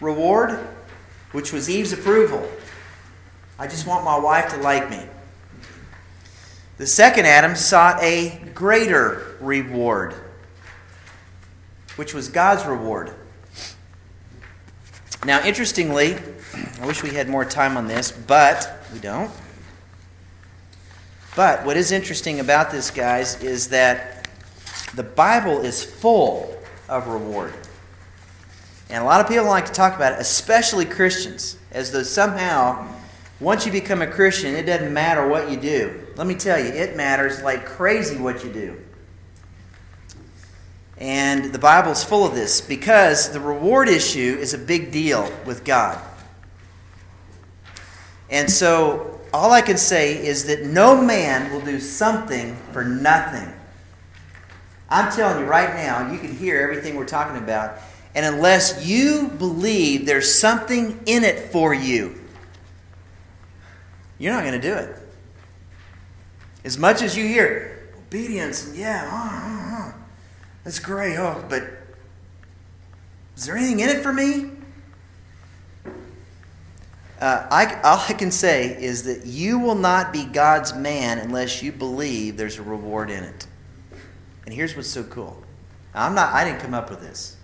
[0.00, 0.58] reward,
[1.32, 2.46] which was Eve's approval.
[3.58, 5.02] I just want my wife to like me.
[6.78, 10.12] The second Adam sought a greater reward,
[11.96, 13.14] which was God's reward.
[15.24, 16.16] Now, interestingly,
[16.80, 19.30] I wish we had more time on this, but we don't.
[21.34, 24.28] But what is interesting about this, guys, is that
[24.94, 26.56] the Bible is full
[26.88, 27.52] of reward.
[28.88, 32.88] And a lot of people like to talk about it, especially Christians, as though somehow,
[33.40, 36.06] once you become a Christian, it doesn't matter what you do.
[36.16, 38.80] Let me tell you, it matters like crazy what you do.
[40.98, 45.30] And the Bible is full of this because the reward issue is a big deal
[45.44, 46.02] with God.
[48.30, 53.52] And so, all I can say is that no man will do something for nothing.
[54.88, 57.78] I'm telling you right now, you can hear everything we're talking about.
[58.14, 62.18] And unless you believe there's something in it for you,
[64.18, 64.96] you're not going to do it.
[66.64, 69.92] As much as you hear obedience, and yeah, uh, uh, uh,
[70.66, 71.16] that's great.
[71.16, 71.62] Oh, but
[73.36, 74.50] is there anything in it for me?
[77.20, 81.62] Uh, I, all I can say is that you will not be God's man unless
[81.62, 83.46] you believe there's a reward in it.
[84.44, 85.40] And here's what's so cool.
[85.94, 87.36] I'm not I didn't come up with this.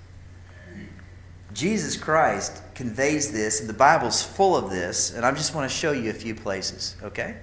[1.53, 5.77] Jesus Christ conveys this, and the Bible's full of this, and I just want to
[5.77, 7.37] show you a few places, okay?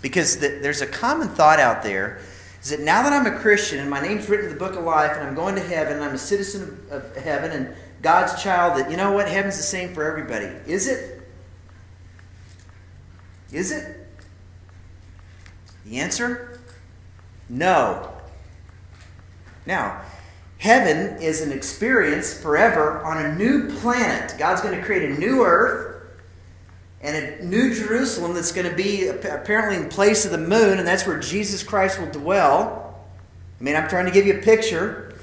[0.00, 2.22] Because the, there's a common thought out there
[2.62, 4.84] is that now that I'm a Christian and my name's written in the book of
[4.84, 8.40] life and I'm going to heaven and I'm a citizen of, of heaven and God's
[8.40, 9.28] child, that you know what?
[9.28, 10.46] Heaven's the same for everybody.
[10.66, 11.22] Is it?
[13.50, 14.06] Is it?
[15.84, 16.60] The answer?
[17.48, 18.12] No.
[19.66, 20.00] Now,
[20.58, 24.34] heaven is an experience forever on a new planet.
[24.38, 25.91] God's going to create a new earth
[27.02, 30.86] and a new Jerusalem that's going to be apparently in place of the moon, and
[30.86, 33.00] that's where Jesus Christ will dwell.
[33.60, 35.14] I mean, I'm trying to give you a picture.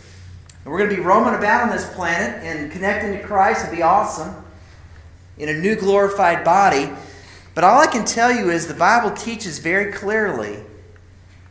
[0.63, 3.63] And we're going to be roaming about on this planet and connecting to Christ.
[3.63, 4.35] It'll be awesome
[5.37, 6.91] in a new glorified body.
[7.55, 10.59] But all I can tell you is the Bible teaches very clearly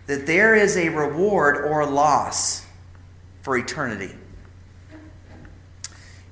[0.06, 2.66] that there is a reward or a loss
[3.42, 4.14] for eternity.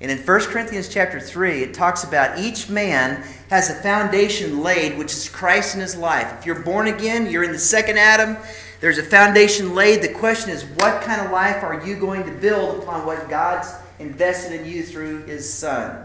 [0.01, 4.99] And in 1 Corinthians chapter 3, it talks about each man has a foundation laid,
[4.99, 6.35] which is Christ in his life.
[6.39, 8.37] If you're born again, you're in the second Adam,
[8.81, 10.03] there's a foundation laid.
[10.03, 13.73] The question is, what kind of life are you going to build upon what God's
[13.99, 16.05] invested in you through his Son?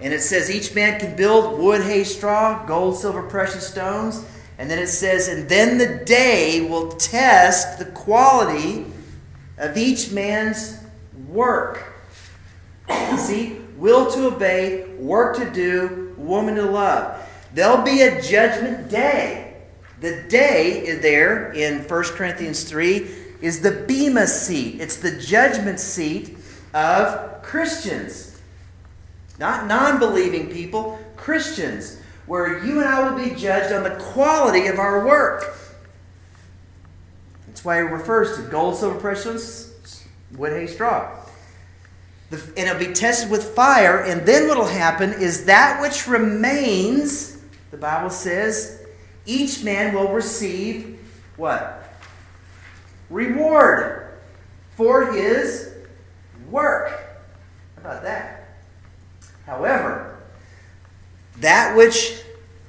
[0.00, 4.24] And it says each man can build wood, hay, straw, gold, silver, precious stones.
[4.58, 8.86] And then it says, and then the day will test the quality
[9.56, 10.78] of each man's
[11.28, 11.97] work.
[13.16, 17.24] See, will to obey, work to do, woman to love.
[17.54, 19.56] There'll be a judgment day.
[20.00, 23.08] The day there in 1 Corinthians 3
[23.40, 24.80] is the Bema seat.
[24.80, 26.38] It's the judgment seat
[26.74, 28.40] of Christians.
[29.38, 34.66] Not non believing people, Christians, where you and I will be judged on the quality
[34.66, 35.56] of our work.
[37.46, 40.04] That's why it refers to gold, silver, precious,
[40.36, 41.17] wood, hay, straw.
[42.30, 47.38] And it'll be tested with fire, and then what will happen is that which remains,
[47.70, 48.82] the Bible says,
[49.24, 50.98] each man will receive
[51.36, 51.90] what?
[53.08, 54.18] Reward
[54.76, 55.72] for his
[56.50, 56.90] work.
[57.76, 58.48] How about that?
[59.46, 60.20] However,
[61.38, 62.20] that which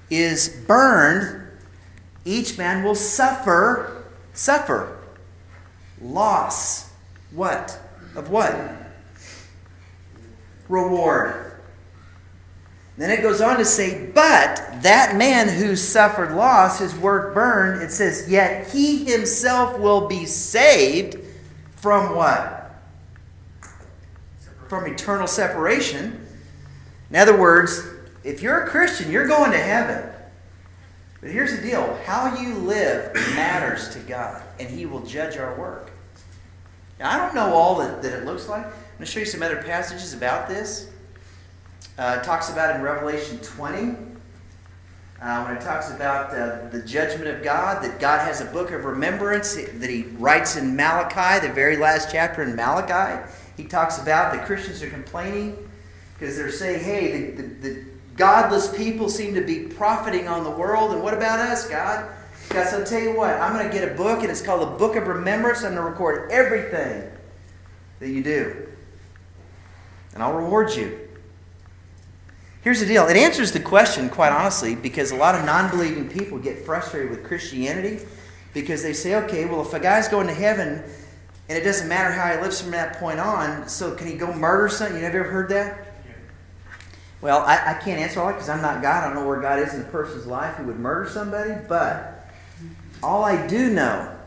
[0.09, 1.47] is burned,
[2.23, 4.97] each man will suffer, suffer
[6.01, 6.89] loss.
[7.31, 7.77] What?
[8.15, 8.55] Of what?
[10.69, 11.49] Reward.
[12.97, 17.81] Then it goes on to say, but that man who suffered loss, his work burned,
[17.81, 21.17] it says, yet he himself will be saved
[21.77, 22.75] from what?
[24.67, 26.27] From eternal separation.
[27.09, 27.81] In other words,
[28.25, 30.09] if you're a Christian, you're going to heaven.
[31.21, 35.57] But here's the deal how you live matters to God, and He will judge our
[35.57, 35.91] work.
[36.99, 38.65] Now, I don't know all that, that it looks like.
[38.99, 40.89] Going to show you some other passages about this.
[41.97, 43.95] Uh, it talks about in Revelation 20,
[45.21, 48.71] uh, when it talks about uh, the judgment of God, that God has a book
[48.71, 53.25] of remembrance that he writes in Malachi, the very last chapter in Malachi.
[53.55, 55.55] He talks about the Christians are complaining
[56.15, 57.85] because they're saying, hey, the, the, the
[58.17, 62.11] godless people seem to be profiting on the world, and what about us, God?
[62.49, 64.61] God said, I'll tell you what, I'm going to get a book, and it's called
[64.61, 65.59] the Book of Remembrance.
[65.59, 67.09] I'm going to record everything
[67.99, 68.68] that you do,
[70.19, 70.99] and I'll reward you.
[72.61, 76.09] Here's the deal it answers the question, quite honestly, because a lot of non believing
[76.09, 78.05] people get frustrated with Christianity
[78.53, 80.83] because they say, okay, well, if a guy's going to heaven
[81.47, 84.33] and it doesn't matter how he lives from that point on, so can he go
[84.33, 84.99] murder something?
[84.99, 85.87] You ever heard that?
[87.21, 89.05] Well, I, I can't answer all that because I'm not God.
[89.05, 92.29] I don't know where God is in a person's life who would murder somebody, but
[93.01, 94.18] all I do know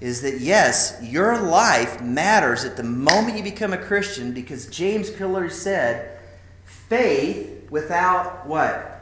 [0.00, 5.10] is that yes, your life matters at the moment you become a Christian because James
[5.10, 6.18] clearly said,
[6.64, 8.94] Faith without what?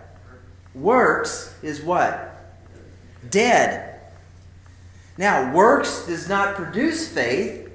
[0.74, 2.32] Works is what?
[3.30, 4.01] Dead.
[5.18, 7.70] Now, works does not produce faith,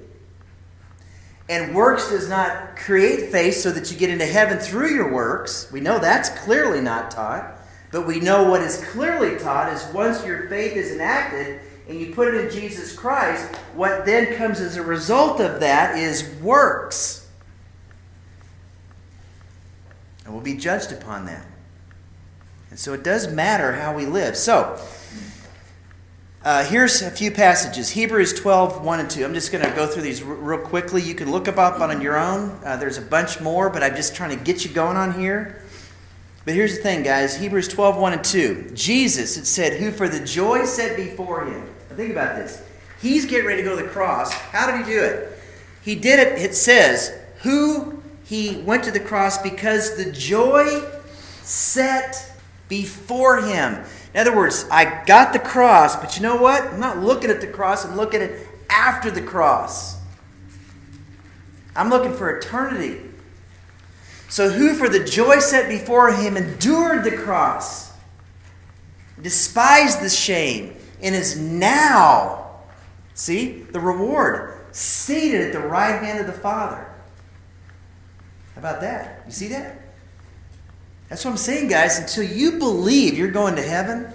[1.49, 5.71] and works does not create faith so that you get into heaven through your works.
[5.71, 7.57] We know that's clearly not taught.
[7.91, 12.13] But we know what is clearly taught is once your faith is enacted and you
[12.13, 17.27] put it in Jesus Christ, what then comes as a result of that is works.
[20.23, 21.45] And we'll be judged upon that.
[22.69, 24.37] And so it does matter how we live.
[24.37, 24.79] So,
[26.43, 29.23] uh, here's a few passages Hebrews 12, 1 and 2.
[29.25, 31.01] I'm just going to go through these r- real quickly.
[31.01, 32.59] You can look them up on your own.
[32.63, 35.60] Uh, there's a bunch more, but I'm just trying to get you going on here.
[36.43, 38.71] But here's the thing, guys Hebrews 12, 1 and 2.
[38.73, 41.63] Jesus, it said, who for the joy set before him.
[41.89, 42.63] Now think about this.
[43.01, 44.31] He's getting ready to go to the cross.
[44.31, 45.39] How did he do it?
[45.83, 50.83] He did it, it says, who he went to the cross because the joy
[51.41, 52.31] set
[52.69, 53.83] before him.
[54.13, 56.63] In other words, I got the cross, but you know what?
[56.63, 58.31] I'm not looking at the cross, I'm looking at
[58.69, 59.97] after the cross.
[61.75, 63.01] I'm looking for eternity.
[64.31, 67.91] So, who for the joy set before him endured the cross,
[69.21, 72.61] despised the shame, and is now,
[73.13, 76.77] see, the reward, seated at the right hand of the Father.
[78.55, 79.23] How about that?
[79.25, 79.81] You see that?
[81.09, 81.99] That's what I'm saying, guys.
[81.99, 84.13] Until you believe you're going to heaven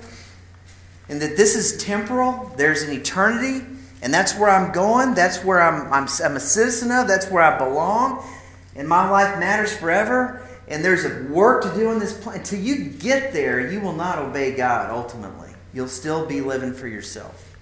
[1.10, 3.66] and that this is temporal, there's an eternity,
[4.00, 7.42] and that's where I'm going, that's where I'm, I'm, I'm a citizen of, that's where
[7.42, 8.24] I belong,
[8.76, 12.40] and my life matters forever, and there's a work to do in this planet.
[12.40, 15.50] Until you get there, you will not obey God ultimately.
[15.72, 17.56] You'll still be living for yourself.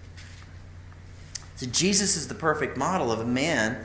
[1.56, 3.84] So Jesus is the perfect model of a man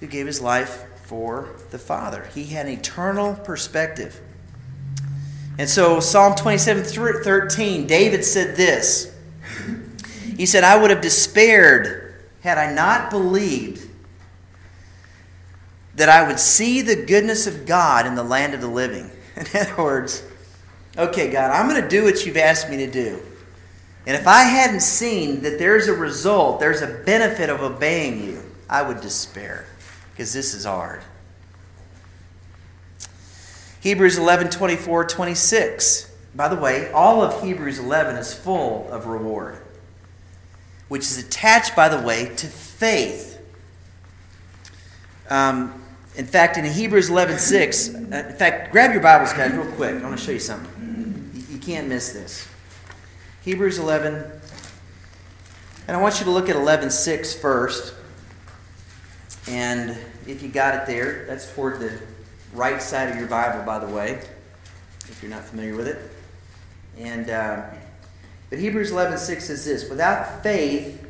[0.00, 2.28] who gave his life for the Father.
[2.34, 4.20] He had an eternal perspective.
[5.58, 9.14] And so, Psalm 27 13, David said this.
[10.36, 13.85] He said, I would have despaired had I not believed
[15.96, 19.10] that I would see the goodness of God in the land of the living.
[19.36, 20.22] In other words,
[20.96, 23.20] okay, God, I'm going to do what you've asked me to do.
[24.06, 28.42] And if I hadn't seen that there's a result, there's a benefit of obeying you,
[28.68, 29.66] I would despair
[30.12, 31.02] because this is hard.
[33.80, 36.10] Hebrews 11 24 26.
[36.34, 39.60] by the way, all of Hebrews 11 is full of reward,
[40.88, 43.40] which is attached, by the way, to faith.
[45.28, 45.82] Um,
[46.16, 49.96] in fact, in Hebrews 11 6, uh, in fact, grab your Bibles, guys, real quick.
[49.96, 51.30] I want to show you something.
[51.50, 52.48] You, can't miss this.
[53.42, 54.14] Hebrews 11,
[55.88, 57.94] and I want you to look at 11 6 first.
[59.48, 59.96] And
[60.26, 62.00] if you got it there, that's toward the
[62.52, 64.20] right side of your Bible, by the way,
[65.08, 65.98] if you're not familiar with it.
[66.98, 67.62] And uh,
[68.48, 71.06] but Hebrews 11 6 says this Without faith,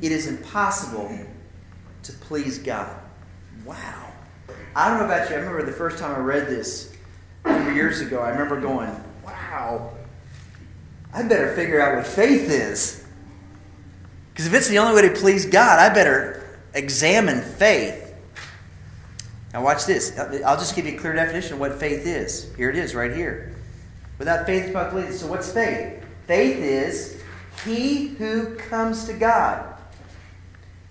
[0.00, 1.18] it is impossible
[2.04, 3.03] to please God.
[3.64, 4.12] Wow.
[4.76, 5.36] I don't know about you.
[5.36, 6.92] I remember the first time I read this
[7.44, 8.20] a number years ago.
[8.20, 8.90] I remember going,
[9.24, 9.92] wow.
[11.12, 13.04] I better figure out what faith is.
[14.32, 18.00] Because if it's the only way to please God, I better examine faith.
[19.52, 20.18] Now, watch this.
[20.18, 22.52] I'll just give you a clear definition of what faith is.
[22.56, 23.54] Here it is, right here.
[24.18, 25.14] Without faith, it's not believe.
[25.14, 26.04] So, what's faith?
[26.26, 27.22] Faith is
[27.64, 29.78] he who comes to God.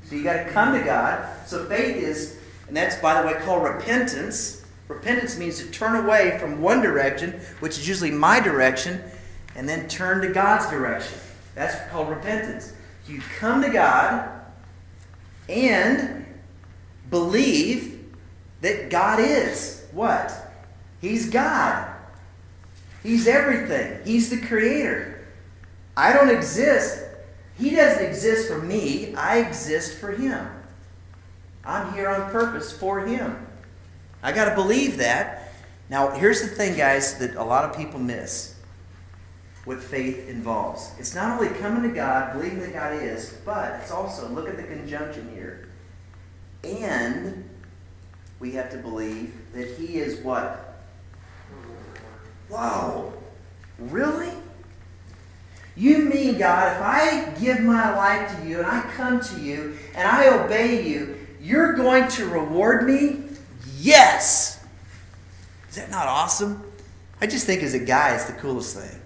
[0.05, 1.27] So, you got to come to God.
[1.45, 4.65] So, faith is, and that's, by the way, called repentance.
[4.87, 9.01] Repentance means to turn away from one direction, which is usually my direction,
[9.55, 11.17] and then turn to God's direction.
[11.55, 12.73] That's called repentance.
[13.07, 14.29] You come to God
[15.49, 16.25] and
[17.09, 18.15] believe
[18.61, 20.33] that God is what?
[21.01, 21.89] He's God.
[23.03, 23.99] He's everything.
[24.05, 25.27] He's the creator.
[25.95, 27.03] I don't exist.
[27.57, 29.13] He doesn't exist for me.
[29.15, 30.47] I exist for him.
[31.65, 33.47] I'm here on purpose for him.
[34.21, 35.53] I got to believe that.
[35.89, 38.55] Now, here's the thing, guys, that a lot of people miss
[39.65, 40.91] what faith involves.
[40.99, 44.57] It's not only coming to God, believing that God is, but it's also, look at
[44.57, 45.69] the conjunction here.
[46.63, 47.49] And
[48.39, 50.81] we have to believe that He is what?
[52.49, 53.13] Wow.
[53.79, 54.31] Really?
[55.75, 59.77] You mean, God, if I give my life to you and I come to you
[59.95, 63.21] and I obey you, you're going to reward me?
[63.77, 64.63] Yes!
[65.69, 66.63] Is that not awesome?
[67.19, 69.01] I just think as a guy, it's the coolest thing.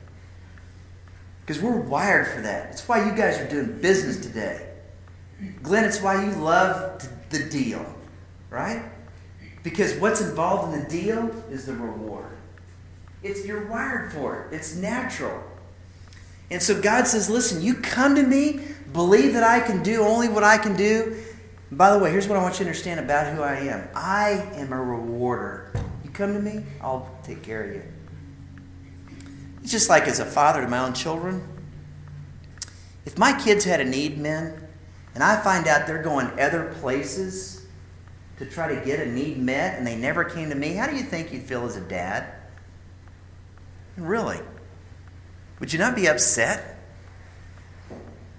[1.42, 2.70] Because we're wired for that.
[2.72, 4.70] It's why you guys are doing business today.
[5.64, 7.86] Glenn, it's why you love the deal,
[8.50, 8.84] right?
[9.64, 12.38] Because what's involved in the deal is the reward.
[13.24, 14.54] It's you're wired for it.
[14.54, 15.44] It's natural.
[16.52, 18.62] And so God says, listen, you come to me,
[18.94, 21.24] believe that I can do only what I can do.
[21.72, 23.90] By the way, here's what I want you to understand about who I am.
[23.94, 25.74] I am a rewarder.
[26.04, 27.84] You come to me, I'll take care of you.
[29.62, 31.46] It's just like as a father to my own children.
[33.06, 34.66] If my kids had a need, men,
[35.14, 37.66] and I find out they're going other places
[38.38, 40.96] to try to get a need met and they never came to me, how do
[40.96, 42.34] you think you'd feel as a dad?
[43.98, 44.40] Really?
[45.60, 46.77] Would you not be upset?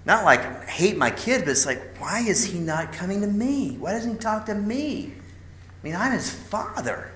[0.09, 3.77] Not like hate my kid, but it's like, why is he not coming to me?
[3.77, 5.13] Why doesn't he talk to me?
[5.13, 7.11] I mean, I'm his father.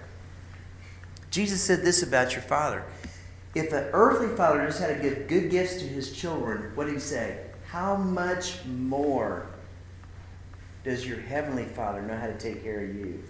[1.32, 2.84] Jesus said this about your father.
[3.56, 6.94] If an earthly father knows how to give good gifts to his children, what did
[6.94, 7.40] he say?
[7.66, 9.48] How much more
[10.84, 13.24] does your heavenly father know how to take care of you?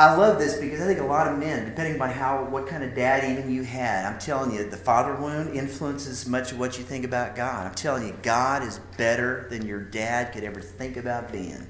[0.00, 2.82] I love this because I think a lot of men, depending by how what kind
[2.82, 6.78] of dad even you had, I'm telling you, the father wound influences much of what
[6.78, 7.66] you think about God.
[7.66, 11.66] I'm telling you, God is better than your dad could ever think about being.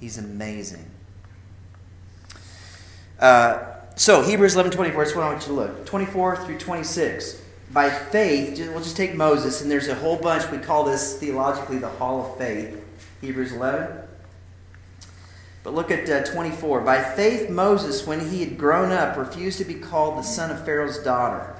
[0.00, 0.90] He's amazing.
[3.20, 3.62] Uh,
[3.94, 5.86] so Hebrews 11, 24, that's what I want you to look.
[5.86, 7.40] 24 through 26.
[7.70, 10.50] By faith, we'll just take Moses, and there's a whole bunch.
[10.50, 12.84] We call this theologically the Hall of Faith.
[13.20, 14.03] Hebrews 11.
[15.64, 16.82] But look at uh, 24.
[16.82, 20.62] By faith, Moses, when he had grown up, refused to be called the son of
[20.64, 21.56] Pharaoh's daughter,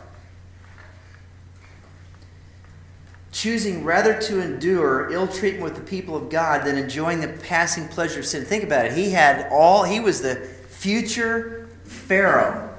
[3.32, 7.88] choosing rather to endure ill treatment with the people of God than enjoying the passing
[7.88, 8.44] pleasure of sin.
[8.44, 8.92] Think about it.
[8.92, 10.36] He had all, he was the
[10.68, 12.70] future Pharaoh,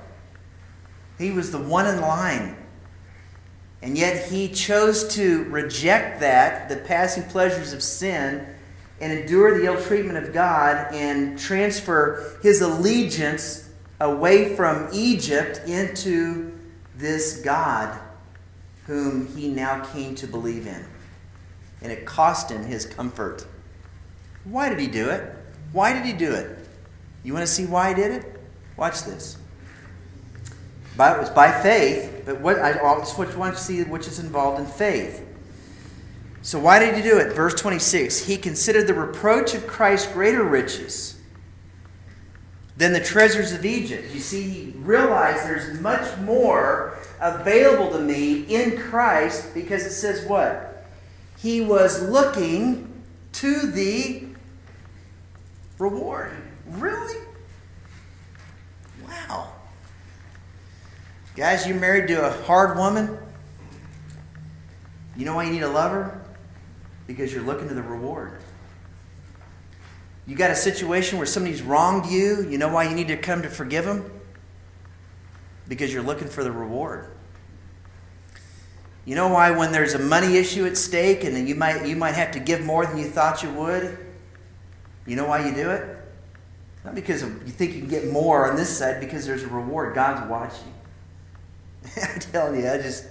[1.18, 2.56] he was the one in line.
[3.82, 8.55] And yet he chose to reject that, the passing pleasures of sin
[9.02, 13.70] and endure the ill treatment of God and transfer his allegiance
[14.00, 16.58] away from Egypt into
[16.96, 18.00] this God
[18.86, 20.86] whom he now came to believe in.
[21.82, 23.46] And it cost him his comfort.
[24.44, 25.34] Why did he do it?
[25.72, 26.58] Why did he do it?
[27.24, 28.40] You want to see why he did it?
[28.78, 29.38] Watch this.
[30.96, 34.60] By, it was by faith, but what I just want to see which is involved
[34.60, 35.26] in faith.
[36.46, 37.34] So, why did he do it?
[37.34, 41.20] Verse 26 He considered the reproach of Christ greater riches.
[42.78, 44.14] than the treasures of Egypt.
[44.14, 50.24] You see, he realized there's much more available to me in Christ because it says
[50.28, 50.86] what?
[51.38, 54.28] He was looking to the
[55.80, 56.32] reward.
[56.68, 57.24] Really?
[59.08, 59.54] Wow.
[61.36, 63.18] Guys, you're married to a hard woman?
[65.16, 66.15] You know why you need to love her?
[67.08, 68.40] Because you're looking to the reward.
[70.28, 73.44] You got a situation where somebody's wronged you, you know why you need to come
[73.44, 74.12] to forgive them?
[75.68, 77.12] Because you're looking for the reward.
[79.06, 82.16] You know why when there's a money issue at stake and you might you might
[82.16, 84.00] have to give more than you thought you would?
[85.06, 85.96] You know why you do it?
[86.86, 89.48] Not because of, you think you can get more on this side, because there's a
[89.48, 89.96] reward.
[89.96, 90.74] God's watching.
[92.14, 93.06] I'm telling you, I just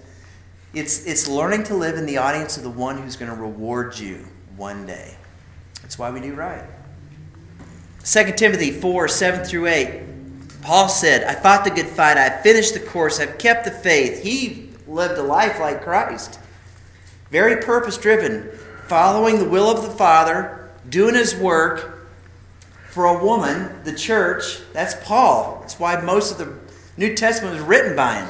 [0.74, 3.98] it's it's learning to live in the audience of the one who's going to reward
[3.98, 5.16] you one day.
[5.82, 6.64] That's why we do right.
[8.04, 10.02] 2 Timothy 4 7 through 8.
[10.62, 14.22] Paul said, I fought the good fight, I finished the course, I've kept the faith.
[14.22, 16.38] He lived a life like Christ.
[17.30, 18.50] Very purpose driven,
[18.86, 22.08] following the will of the Father, doing his work
[22.90, 24.60] for a woman, the church.
[24.72, 25.58] That's Paul.
[25.60, 26.56] That's why most of the
[26.96, 28.28] New Testament was written by him.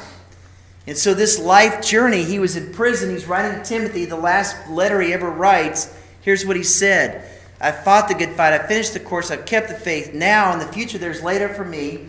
[0.87, 3.11] And so, this life journey, he was in prison.
[3.11, 5.95] He's writing to Timothy, the last letter he ever writes.
[6.21, 7.27] Here's what he said
[7.61, 8.53] I fought the good fight.
[8.53, 9.31] I finished the course.
[9.31, 10.13] I've kept the faith.
[10.13, 12.09] Now, in the future, there's up for me,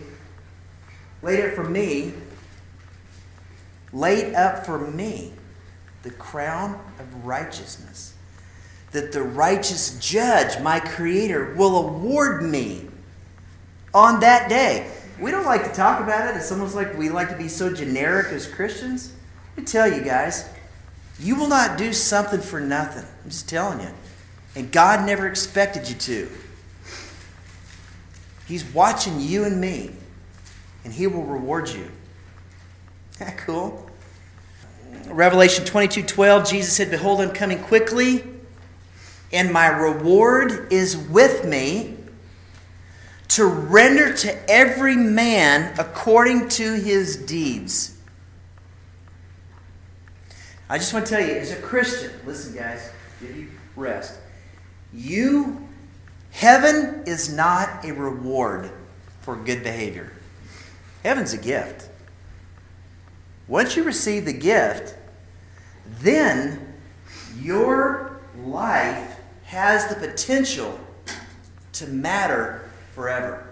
[1.22, 2.12] up for me,
[3.92, 5.32] laid up for me
[6.02, 8.16] the crown of righteousness
[8.96, 12.86] that the righteous judge, my creator, will award me
[13.92, 14.90] on that day.
[15.18, 16.36] We don't like to talk about it.
[16.36, 19.12] It's almost like we like to be so generic as Christians.
[19.56, 20.48] Let me tell you guys,
[21.18, 23.04] you will not do something for nothing.
[23.24, 23.88] I'm just telling you.
[24.54, 26.30] And God never expected you to.
[28.46, 29.90] He's watching you and me,
[30.84, 31.90] and He will reward you.
[33.12, 33.90] Isn't that cool?
[35.08, 38.24] Revelation 22 12, Jesus said, Behold, I'm coming quickly,
[39.32, 41.95] and my reward is with me
[43.28, 47.98] to render to every man according to his deeds.
[50.68, 54.18] I just want to tell you, as a Christian, listen, guys, give you rest.
[54.92, 55.66] You,
[56.30, 58.70] heaven is not a reward
[59.20, 60.12] for good behavior.
[61.02, 61.88] Heaven's a gift.
[63.46, 64.96] Once you receive the gift,
[66.00, 66.74] then
[67.40, 70.80] your life has the potential
[71.72, 72.65] to matter
[72.96, 73.46] forever.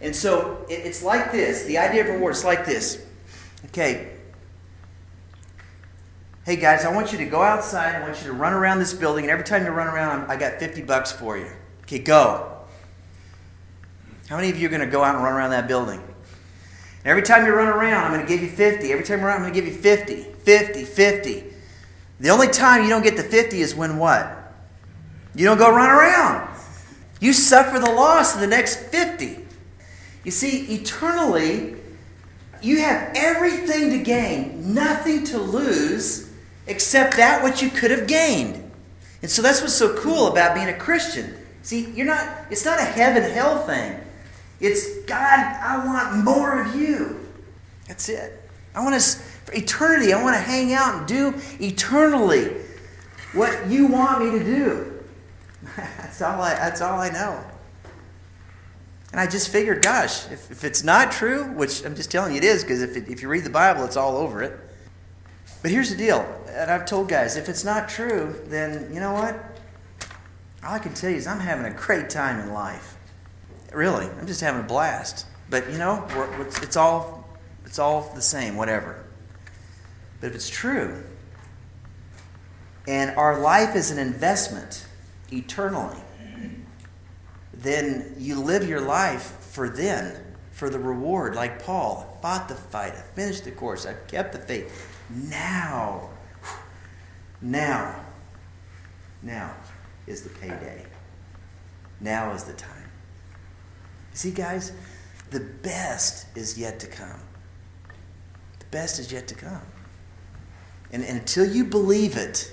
[0.00, 3.06] And so it's like this the idea of reward is like this.
[3.66, 4.12] Okay,
[6.44, 7.94] Hey guys, I want you to go outside.
[7.94, 10.34] I want you to run around this building, and every time you run around, I
[10.34, 11.46] got 50 bucks for you.
[11.82, 12.58] Okay, go.
[14.28, 16.00] How many of you are going to go out and run around that building?
[16.00, 18.90] And every time you run around, I'm going to give you 50.
[18.90, 21.44] Every time you run, around, I'm going to give you 50, 50, 50.
[22.18, 24.52] The only time you don't get the 50 is when what?
[25.36, 26.51] You don't go run around.
[27.22, 29.38] You suffer the loss of the next 50.
[30.24, 31.76] You see, eternally,
[32.60, 36.32] you have everything to gain, nothing to lose
[36.66, 38.68] except that which you could have gained.
[39.22, 41.36] And so that's what's so cool about being a Christian.
[41.62, 44.00] See, you're not it's not a heaven hell thing.
[44.58, 47.20] It's God, I want more of you.
[47.86, 48.50] That's it.
[48.74, 52.56] I want to for eternity, I want to hang out and do eternally
[53.32, 54.91] what you want me to do.
[55.76, 57.44] That's all I that's all I know.
[59.12, 62.38] And I just figured, gosh, if, if it's not true, which I'm just telling you
[62.38, 64.58] it is, because if, if you read the Bible, it's all over it.
[65.60, 69.12] But here's the deal, and I've told guys, if it's not true, then you know
[69.12, 69.34] what?
[70.64, 72.96] All I can tell you is I'm having a great time in life.
[73.72, 75.26] Really, I'm just having a blast.
[75.50, 76.06] But you know,
[76.62, 77.28] it's all
[77.66, 79.04] it's all the same, whatever.
[80.20, 81.04] But if it's true,
[82.86, 84.86] and our life is an investment
[85.32, 85.98] eternally,
[87.54, 90.20] then you live your life for then,
[90.50, 92.18] for the reward, like Paul.
[92.18, 94.88] I fought the fight, I finished the course, I've kept the faith.
[95.10, 96.10] Now,
[97.40, 98.04] now,
[99.22, 99.54] now
[100.06, 100.84] is the payday.
[102.00, 102.90] Now is the time.
[104.14, 104.72] See, guys,
[105.30, 107.20] the best is yet to come.
[108.58, 109.62] The best is yet to come.
[110.92, 112.52] And, and until you believe it,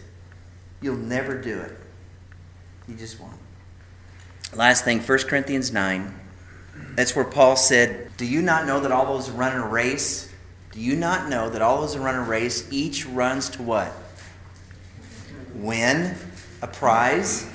[0.82, 1.79] you'll never do it.
[2.90, 3.34] You just won't.
[4.56, 6.20] Last thing, 1 Corinthians 9.
[6.96, 10.34] That's where Paul said, Do you not know that all those run a race,
[10.72, 13.94] do you not know that all those who run a race, each runs to what?
[15.54, 16.16] Win
[16.64, 17.48] a prize.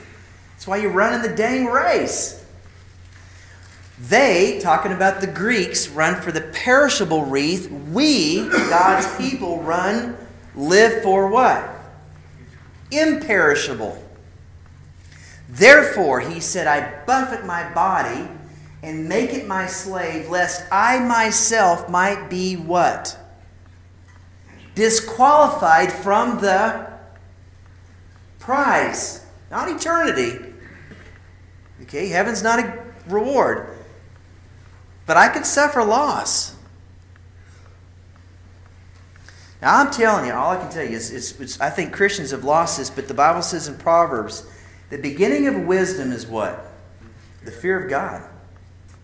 [0.52, 2.44] That's why you run in the dang race.
[3.98, 7.70] They, talking about the Greeks, run for the perishable wreath.
[7.70, 10.16] We, God's people, run,
[10.54, 11.68] live for what?
[12.92, 14.03] Imperishable.
[15.54, 18.28] Therefore, he said, I buffet my body
[18.82, 23.16] and make it my slave, lest I myself might be what?
[24.74, 26.90] Disqualified from the
[28.40, 30.44] prize, not eternity.
[31.82, 33.78] Okay, heaven's not a reward.
[35.06, 36.56] But I could suffer loss.
[39.62, 42.42] Now, I'm telling you, all I can tell you is, is, I think Christians have
[42.42, 44.46] lost this, but the Bible says in Proverbs,
[44.90, 46.72] the beginning of wisdom is what?
[47.44, 48.28] The fear of God.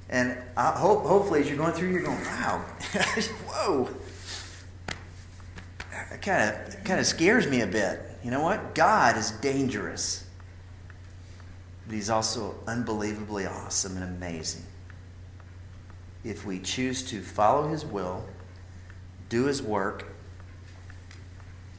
[0.09, 2.65] And I hope, hopefully, as you're going through, you're going, wow,
[3.47, 3.89] whoa.
[6.11, 8.01] That kind of kind of scares me a bit.
[8.25, 8.75] You know what?
[8.75, 10.25] God is dangerous,
[11.87, 14.65] but He's also unbelievably awesome and amazing
[16.25, 18.25] if we choose to follow His will,
[19.29, 20.07] do His work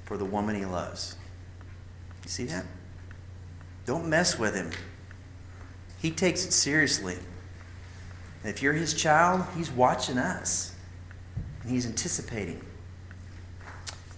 [0.06, 1.16] for the woman He loves.
[2.24, 2.66] You see that?
[3.86, 4.72] Don't mess with Him.
[6.00, 7.18] He takes it seriously.
[8.44, 10.74] If you're His child, He's watching us,
[11.62, 12.62] and He's anticipating.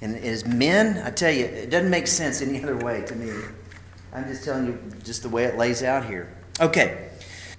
[0.01, 3.31] And as men, I tell you, it doesn't make sense any other way to me.
[4.13, 6.33] I'm just telling you just the way it lays out here.
[6.59, 7.09] Okay.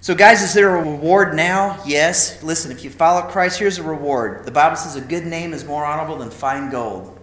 [0.00, 1.82] So, guys, is there a reward now?
[1.86, 2.42] Yes.
[2.42, 4.44] Listen, if you follow Christ, here's a reward.
[4.44, 7.18] The Bible says a good name is more honorable than fine gold.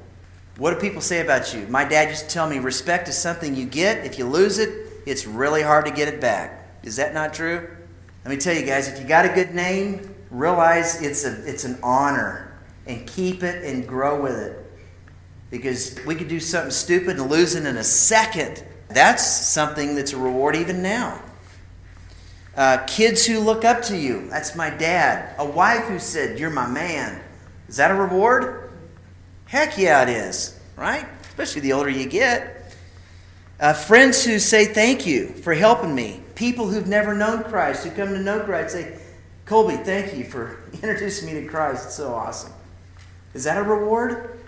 [0.62, 1.66] What do people say about you?
[1.70, 4.06] My dad used to tell me respect is something you get.
[4.06, 4.70] If you lose it,
[5.08, 6.70] it's really hard to get it back.
[6.84, 7.68] Is that not true?
[8.24, 11.64] Let me tell you guys, if you got a good name, realize it's, a, it's
[11.64, 14.72] an honor and keep it and grow with it.
[15.50, 18.64] Because we could do something stupid and lose it in a second.
[18.88, 21.24] That's something that's a reward even now.
[22.56, 24.30] Uh, kids who look up to you.
[24.30, 25.34] That's my dad.
[25.40, 27.20] A wife who said, You're my man.
[27.68, 28.61] Is that a reward?
[29.52, 31.06] Heck yeah, it is, right?
[31.24, 32.74] Especially the older you get.
[33.60, 36.22] Uh, friends who say thank you for helping me.
[36.36, 38.98] People who've never known Christ, who come to know Christ, say,
[39.46, 41.88] Colby, thank you for introducing me to Christ.
[41.88, 42.54] It's so awesome.
[43.34, 44.40] Is that a reward?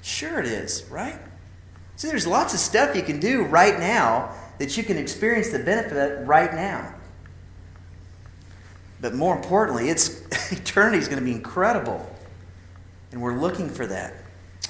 [0.00, 1.18] Sure, it is, right?
[1.96, 5.58] See, there's lots of stuff you can do right now that you can experience the
[5.58, 6.94] benefit of right now.
[9.00, 12.08] But more importantly, it's eternity is going to be incredible.
[13.10, 14.14] And we're looking for that.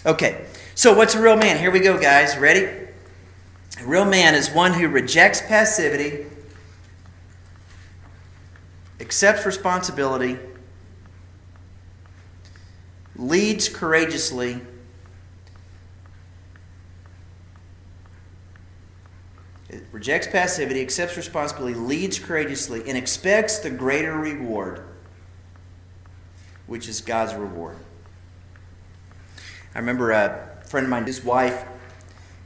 [0.06, 1.58] Okay, so what's a real man?
[1.58, 2.38] Here we go, guys.
[2.38, 2.64] Ready?
[2.64, 6.24] A real man is one who rejects passivity,
[8.98, 10.38] accepts responsibility,
[13.14, 14.62] leads courageously,
[19.92, 24.82] rejects passivity, accepts responsibility, leads courageously, and expects the greater reward,
[26.66, 27.76] which is God's reward.
[29.74, 31.64] I remember a friend of mine, his wife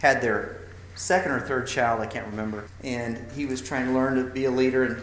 [0.00, 0.60] had their
[0.94, 4.44] second or third child, I can't remember, and he was trying to learn to be
[4.44, 4.84] a leader.
[4.84, 5.02] And,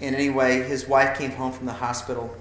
[0.00, 2.34] and anyway, his wife came home from the hospital.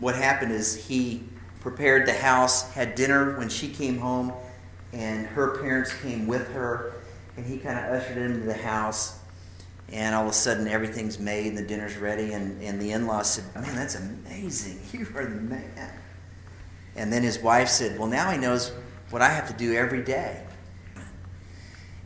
[0.00, 1.24] What happened is he
[1.60, 4.32] prepared the house, had dinner when she came home,
[4.92, 6.92] and her parents came with her
[7.36, 9.18] and he kind of ushered into the house.
[9.92, 12.32] And all of a sudden, everything's made and the dinner's ready.
[12.32, 14.80] And, and the in laws said, Man, that's amazing.
[14.92, 15.92] You are the man.
[16.96, 18.72] And then his wife said, Well, now he knows
[19.10, 20.42] what I have to do every day.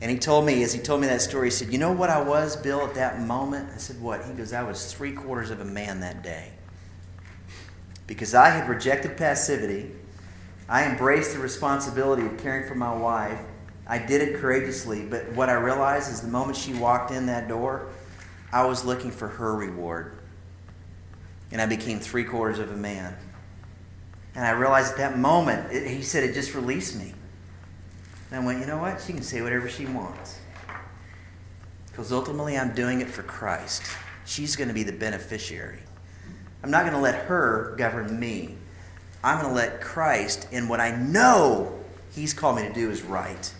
[0.03, 2.11] And he told me, as he told me that story, he said, You know what
[2.11, 3.70] I was, Bill, at that moment?
[3.74, 4.24] I said, What?
[4.24, 6.53] He goes, I was three quarters of a man that day.
[8.07, 9.93] Because I had rejected passivity,
[10.68, 13.41] I embraced the responsibility of caring for my wife,
[13.91, 17.49] I did it courageously, but what I realized is the moment she walked in that
[17.49, 17.88] door,
[18.53, 20.16] I was looking for her reward.
[21.51, 23.16] And I became three quarters of a man.
[24.34, 27.14] And I realized at that moment, it, he said it just released me.
[28.30, 29.00] And I went, you know what?
[29.00, 30.38] She can say whatever she wants.
[31.86, 33.82] Because ultimately, I'm doing it for Christ.
[34.24, 35.80] She's going to be the beneficiary.
[36.62, 38.54] I'm not going to let her govern me.
[39.24, 41.80] I'm going to let Christ in what I know
[42.12, 43.52] He's called me to do is right.